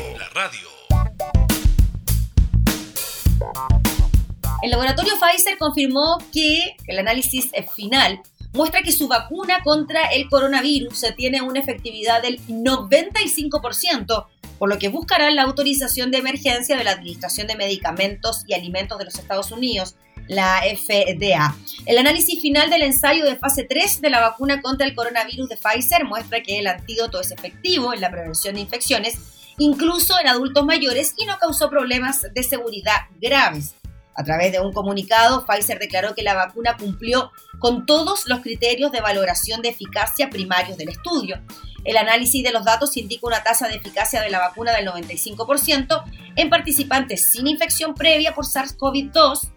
El 4.61 4.69
laboratorio 4.69 5.13
Pfizer 5.19 5.57
confirmó 5.57 6.19
que 6.31 6.75
el 6.85 6.99
análisis 6.99 7.49
final 7.75 8.21
muestra 8.53 8.83
que 8.83 8.91
su 8.91 9.07
vacuna 9.07 9.63
contra 9.63 10.05
el 10.11 10.29
coronavirus 10.29 11.03
tiene 11.17 11.41
una 11.41 11.61
efectividad 11.61 12.21
del 12.21 12.39
95%, 12.45 14.27
por 14.59 14.69
lo 14.69 14.77
que 14.77 14.89
buscará 14.89 15.31
la 15.31 15.41
autorización 15.41 16.11
de 16.11 16.19
emergencia 16.19 16.77
de 16.77 16.83
la 16.83 16.91
Administración 16.91 17.47
de 17.47 17.55
Medicamentos 17.55 18.43
y 18.45 18.53
Alimentos 18.53 18.99
de 18.99 19.05
los 19.05 19.15
Estados 19.15 19.51
Unidos 19.51 19.95
la 20.31 20.61
FDA. 20.61 21.57
El 21.85 21.97
análisis 21.97 22.41
final 22.41 22.69
del 22.69 22.83
ensayo 22.83 23.25
de 23.25 23.35
fase 23.35 23.65
3 23.65 23.99
de 23.99 24.09
la 24.09 24.21
vacuna 24.21 24.61
contra 24.61 24.87
el 24.87 24.95
coronavirus 24.95 25.49
de 25.49 25.57
Pfizer 25.57 26.05
muestra 26.05 26.41
que 26.41 26.59
el 26.59 26.67
antídoto 26.67 27.19
es 27.19 27.31
efectivo 27.31 27.93
en 27.93 27.99
la 27.99 28.09
prevención 28.09 28.55
de 28.55 28.61
infecciones, 28.61 29.17
incluso 29.57 30.17
en 30.21 30.29
adultos 30.29 30.65
mayores, 30.65 31.13
y 31.17 31.25
no 31.25 31.37
causó 31.37 31.69
problemas 31.69 32.21
de 32.33 32.43
seguridad 32.43 32.95
graves. 33.19 33.75
A 34.15 34.23
través 34.23 34.53
de 34.53 34.61
un 34.61 34.71
comunicado, 34.71 35.45
Pfizer 35.45 35.79
declaró 35.79 36.15
que 36.15 36.23
la 36.23 36.33
vacuna 36.33 36.77
cumplió 36.77 37.31
con 37.59 37.85
todos 37.85 38.25
los 38.27 38.39
criterios 38.39 38.93
de 38.93 39.01
valoración 39.01 39.61
de 39.61 39.69
eficacia 39.69 40.29
primarios 40.29 40.77
del 40.77 40.89
estudio. 40.89 41.41
El 41.83 41.97
análisis 41.97 42.41
de 42.41 42.53
los 42.53 42.63
datos 42.63 42.95
indica 42.95 43.27
una 43.27 43.43
tasa 43.43 43.67
de 43.67 43.75
eficacia 43.75 44.21
de 44.21 44.29
la 44.29 44.39
vacuna 44.39 44.71
del 44.71 44.87
95% 44.87 46.03
en 46.37 46.49
participantes 46.49 47.31
sin 47.31 47.47
infección 47.47 47.95
previa 47.95 48.33
por 48.33 48.45
SARS-CoV-2 48.45 49.51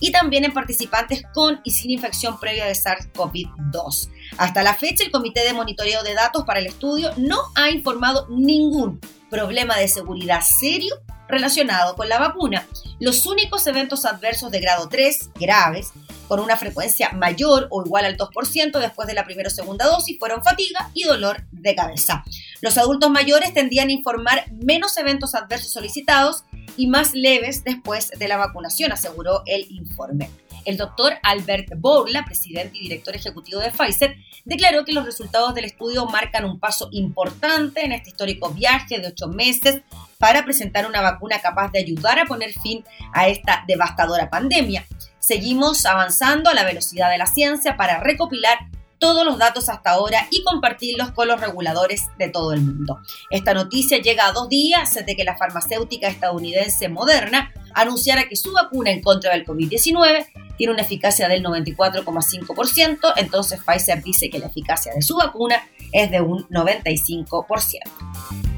y 0.00 0.10
también 0.10 0.44
en 0.44 0.52
participantes 0.52 1.22
con 1.32 1.60
y 1.62 1.70
sin 1.70 1.90
infección 1.90 2.40
previa 2.40 2.64
de 2.64 2.72
SARS-CoV-2. 2.72 4.08
Hasta 4.38 4.62
la 4.62 4.74
fecha, 4.74 5.04
el 5.04 5.10
Comité 5.10 5.44
de 5.44 5.52
Monitoreo 5.52 6.02
de 6.02 6.14
Datos 6.14 6.44
para 6.44 6.60
el 6.60 6.66
estudio 6.66 7.12
no 7.16 7.38
ha 7.54 7.70
informado 7.70 8.26
ningún 8.30 9.00
problema 9.30 9.76
de 9.76 9.88
seguridad 9.88 10.40
serio 10.42 10.96
relacionado 11.28 11.94
con 11.94 12.08
la 12.08 12.18
vacuna. 12.18 12.66
Los 12.98 13.26
únicos 13.26 13.66
eventos 13.66 14.04
adversos 14.04 14.50
de 14.50 14.60
grado 14.60 14.88
3, 14.88 15.30
graves, 15.38 15.92
con 16.30 16.38
una 16.38 16.56
frecuencia 16.56 17.10
mayor 17.10 17.66
o 17.72 17.84
igual 17.84 18.04
al 18.04 18.16
2% 18.16 18.78
después 18.78 19.08
de 19.08 19.14
la 19.14 19.24
primera 19.24 19.48
o 19.48 19.50
segunda 19.50 19.86
dosis, 19.86 20.16
fueron 20.16 20.44
fatiga 20.44 20.88
y 20.94 21.02
dolor 21.02 21.42
de 21.50 21.74
cabeza. 21.74 22.22
Los 22.60 22.78
adultos 22.78 23.10
mayores 23.10 23.52
tendían 23.52 23.88
a 23.88 23.92
informar 23.92 24.44
menos 24.52 24.96
eventos 24.96 25.34
adversos 25.34 25.72
solicitados 25.72 26.44
y 26.76 26.86
más 26.86 27.14
leves 27.14 27.64
después 27.64 28.10
de 28.16 28.28
la 28.28 28.36
vacunación, 28.36 28.92
aseguró 28.92 29.42
el 29.44 29.66
informe. 29.72 30.30
el 30.66 30.76
doctor 30.76 31.14
Albert 31.24 31.72
Bourla, 31.78 32.24
presidente 32.24 32.78
y 32.78 32.82
director 32.82 33.16
ejecutivo 33.16 33.60
de 33.60 33.72
Pfizer, 33.72 34.14
declaró 34.44 34.84
que 34.84 34.92
los 34.92 35.06
resultados 35.06 35.52
del 35.54 35.64
estudio 35.64 36.06
marcan 36.06 36.44
un 36.44 36.60
paso 36.60 36.90
importante 36.92 37.84
en 37.84 37.90
este 37.90 38.10
histórico 38.10 38.50
viaje 38.50 39.00
de 39.00 39.08
ocho 39.08 39.26
meses 39.26 39.80
para 40.18 40.44
presentar 40.44 40.86
una 40.86 41.00
vacuna 41.00 41.40
capaz 41.40 41.72
de 41.72 41.80
ayudar 41.80 42.20
a 42.20 42.26
poner 42.26 42.52
fin 42.52 42.84
a 43.12 43.26
esta 43.26 43.64
devastadora 43.66 44.30
pandemia. 44.30 44.86
Seguimos 45.20 45.86
avanzando 45.86 46.50
a 46.50 46.54
la 46.54 46.64
velocidad 46.64 47.10
de 47.10 47.18
la 47.18 47.26
ciencia 47.26 47.76
para 47.76 48.00
recopilar 48.00 48.58
todos 48.98 49.24
los 49.24 49.38
datos 49.38 49.68
hasta 49.68 49.90
ahora 49.90 50.26
y 50.30 50.44
compartirlos 50.44 51.12
con 51.12 51.26
los 51.26 51.40
reguladores 51.40 52.08
de 52.18 52.28
todo 52.28 52.52
el 52.52 52.60
mundo. 52.60 53.00
Esta 53.30 53.54
noticia 53.54 53.98
llega 53.98 54.26
a 54.26 54.32
dos 54.32 54.48
días 54.48 54.94
de 54.94 55.16
que 55.16 55.24
la 55.24 55.36
farmacéutica 55.36 56.08
estadounidense 56.08 56.88
Moderna 56.88 57.52
anunciara 57.74 58.28
que 58.28 58.36
su 58.36 58.52
vacuna 58.52 58.90
en 58.90 59.02
contra 59.02 59.32
del 59.32 59.46
COVID-19 59.46 60.26
tiene 60.56 60.74
una 60.74 60.82
eficacia 60.82 61.28
del 61.28 61.42
94,5%, 61.42 63.14
entonces 63.16 63.60
Pfizer 63.64 64.02
dice 64.02 64.28
que 64.28 64.38
la 64.38 64.48
eficacia 64.48 64.92
de 64.92 65.00
su 65.00 65.16
vacuna 65.16 65.62
es 65.92 66.10
de 66.10 66.20
un 66.20 66.46
95%. 66.48 68.49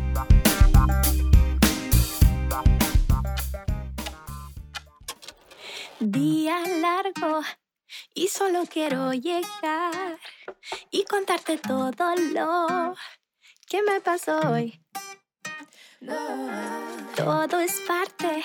Día 6.04 6.58
largo 6.80 7.42
y 8.12 8.26
solo 8.26 8.64
quiero 8.68 9.12
llegar 9.12 10.18
y 10.90 11.04
contarte 11.04 11.58
todo 11.58 12.16
lo 12.16 12.96
que 13.68 13.82
me 13.84 14.00
pasó 14.00 14.40
hoy. 14.50 14.82
Todo 17.14 17.60
es 17.60 17.80
parte, 17.86 18.42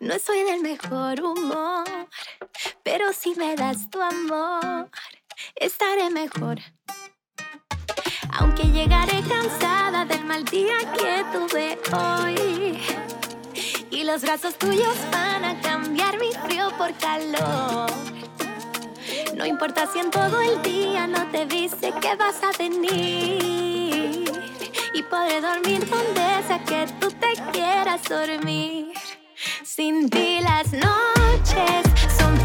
no 0.00 0.18
soy 0.18 0.42
del 0.42 0.60
mejor 0.60 1.22
humor, 1.22 1.86
pero 2.82 3.14
si 3.14 3.34
me 3.36 3.56
das 3.56 3.88
tu 3.88 3.98
amor, 4.02 4.90
estaré 5.54 6.10
mejor. 6.10 6.58
Aunque 8.38 8.64
llegaré 8.64 9.22
cansada 9.22 10.04
del 10.04 10.26
mal 10.26 10.44
día 10.44 10.76
que 10.92 11.24
tuve 11.32 11.78
hoy. 11.90 13.11
Y 14.02 14.04
los 14.04 14.22
brazos 14.22 14.56
tuyos 14.56 14.96
van 15.12 15.44
a 15.44 15.60
cambiar 15.60 16.18
mi 16.18 16.32
frío 16.44 16.70
por 16.76 16.92
calor. 16.94 17.88
No 19.36 19.46
importa 19.46 19.86
si 19.86 20.00
en 20.00 20.10
todo 20.10 20.42
el 20.42 20.60
día 20.60 21.06
no 21.06 21.24
te 21.30 21.46
dice 21.46 21.92
que 22.00 22.16
vas 22.16 22.42
a 22.42 22.50
venir. 22.58 24.24
Y 24.92 25.02
podré 25.04 25.40
dormir 25.40 25.88
donde 25.88 26.42
sea 26.48 26.64
que 26.64 26.92
tú 26.98 27.12
te 27.12 27.34
quieras 27.52 28.02
dormir. 28.08 28.92
Sin 29.62 30.10
ti 30.10 30.40
las 30.40 30.72
noches 30.72 31.84
son 32.18 32.41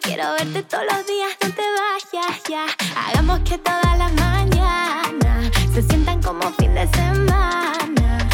quiero 0.00 0.32
verte 0.32 0.62
todos 0.62 0.84
los 0.84 1.06
días, 1.06 1.36
no 1.42 1.50
te 1.50 1.62
vayas 1.62 2.42
ya. 2.48 2.66
Hagamos 2.96 3.40
que 3.40 3.58
todas 3.58 3.98
las 3.98 4.12
mañanas 4.12 5.50
se 5.72 5.82
sientan 5.82 6.22
como 6.22 6.50
fin 6.52 6.74
de 6.74 6.86
semana. 6.88 8.28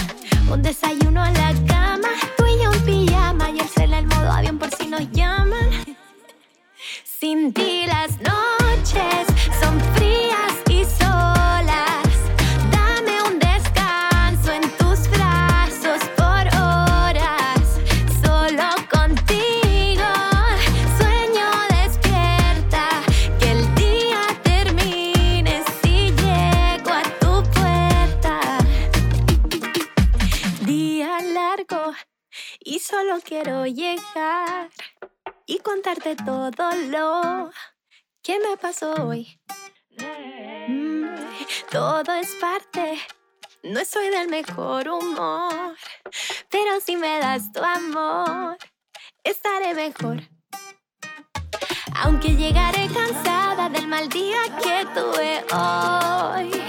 Un 0.50 0.62
desayuno 0.62 1.24
en 1.24 1.34
la 1.34 1.52
cama, 1.66 2.08
tú 2.36 2.44
y 2.46 2.62
yo 2.62 2.72
en 2.72 2.80
pijama 2.84 3.50
y 3.50 3.58
el 3.58 3.68
cel 3.68 3.92
el 3.92 4.06
modo 4.06 4.30
avión 4.30 4.58
por 4.58 4.74
si 4.74 4.86
nos 4.86 5.10
llaman. 5.10 5.70
Sin 7.04 7.52
ti 7.52 7.86
las 7.86 8.10
noches 8.20 9.25
quiero 33.26 33.66
llegar 33.66 34.70
y 35.46 35.58
contarte 35.58 36.14
todo 36.14 36.70
lo 36.88 37.50
que 38.22 38.38
me 38.38 38.56
pasó 38.56 38.94
hoy. 39.04 39.40
Mm, 40.68 41.06
todo 41.70 42.12
es 42.14 42.34
parte, 42.36 43.00
no 43.64 43.84
soy 43.84 44.10
del 44.10 44.28
mejor 44.28 44.88
humor, 44.88 45.76
pero 46.50 46.80
si 46.80 46.96
me 46.96 47.18
das 47.18 47.50
tu 47.52 47.60
amor, 47.62 48.56
estaré 49.24 49.74
mejor. 49.74 50.22
Aunque 51.96 52.36
llegaré 52.36 52.88
cansada 52.88 53.68
del 53.68 53.88
mal 53.88 54.08
día 54.08 54.38
que 54.62 54.86
tuve 54.94 55.44
hoy. 55.52 56.62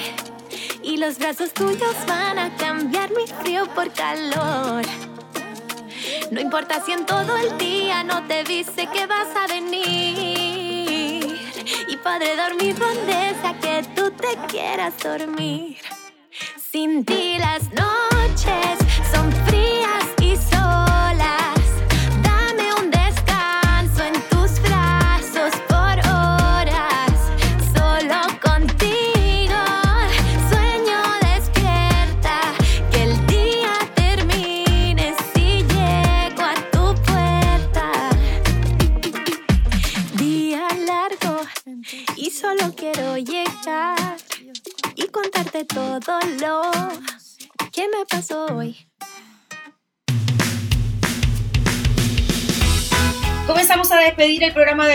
Y 0.82 0.98
los 0.98 1.20
brazos 1.20 1.54
tuyos 1.54 1.96
van 2.08 2.40
a 2.40 2.56
cambiar 2.56 3.12
mi 3.12 3.28
frío 3.28 3.66
por 3.76 3.92
calor. 3.92 4.84
No 6.32 6.42
importa 6.42 6.82
si 6.86 6.92
en 6.92 7.06
todo 7.06 7.38
el 7.38 7.58
día 7.58 8.04
no 8.04 8.26
te 8.28 8.44
dice 8.44 8.88
que 8.88 9.08
vas 9.08 9.28
a 9.36 9.48
venir. 9.48 11.40
Y 11.90 11.98
podré 11.98 12.36
dormir 12.36 12.78
donde 12.78 13.36
sea 13.42 13.58
que 13.60 13.84
tú 13.96 14.12
te 14.12 14.38
quieras 14.48 14.94
dormir. 15.02 15.78
Sin 16.72 17.06
ti 17.06 17.38
las 17.40 17.64
noches 17.74 18.78
son 19.14 19.32
frías 19.48 20.06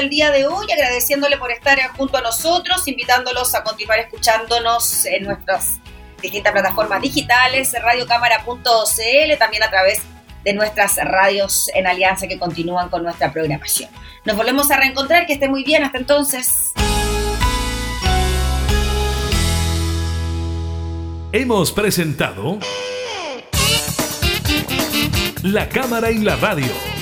del 0.03 0.11
día 0.11 0.33
de 0.33 0.49
hoy, 0.49 0.67
agradeciéndole 0.73 1.37
por 1.37 1.53
estar 1.53 1.79
junto 1.97 2.17
a 2.17 2.23
nosotros, 2.23 2.89
invitándolos 2.89 3.55
a 3.55 3.63
continuar 3.63 4.01
escuchándonos 4.01 5.07
en 5.07 5.23
nuestras 5.23 5.79
distintas 6.21 6.53
plataformas 6.53 7.01
digitales, 7.01 7.73
radiocámara.cl, 7.81 9.39
también 9.39 9.63
a 9.63 9.71
través 9.71 10.03
de 10.43 10.55
nuestras 10.55 10.97
radios 10.97 11.71
en 11.73 11.87
alianza 11.87 12.27
que 12.27 12.37
continúan 12.37 12.89
con 12.89 13.05
nuestra 13.05 13.33
programación. 13.33 13.91
Nos 14.25 14.37
volvemos 14.37 14.73
a 14.73 14.77
reencontrar, 14.77 15.25
que 15.25 15.35
esté 15.35 15.49
muy 15.49 15.63
bien, 15.63 15.85
hasta 15.85 15.99
entonces. 15.99 16.73
Hemos 21.31 21.71
presentado 21.71 22.59
La 25.45 25.69
Cámara 25.69 26.11
y 26.11 26.19
la 26.19 26.35
Radio. 26.35 27.02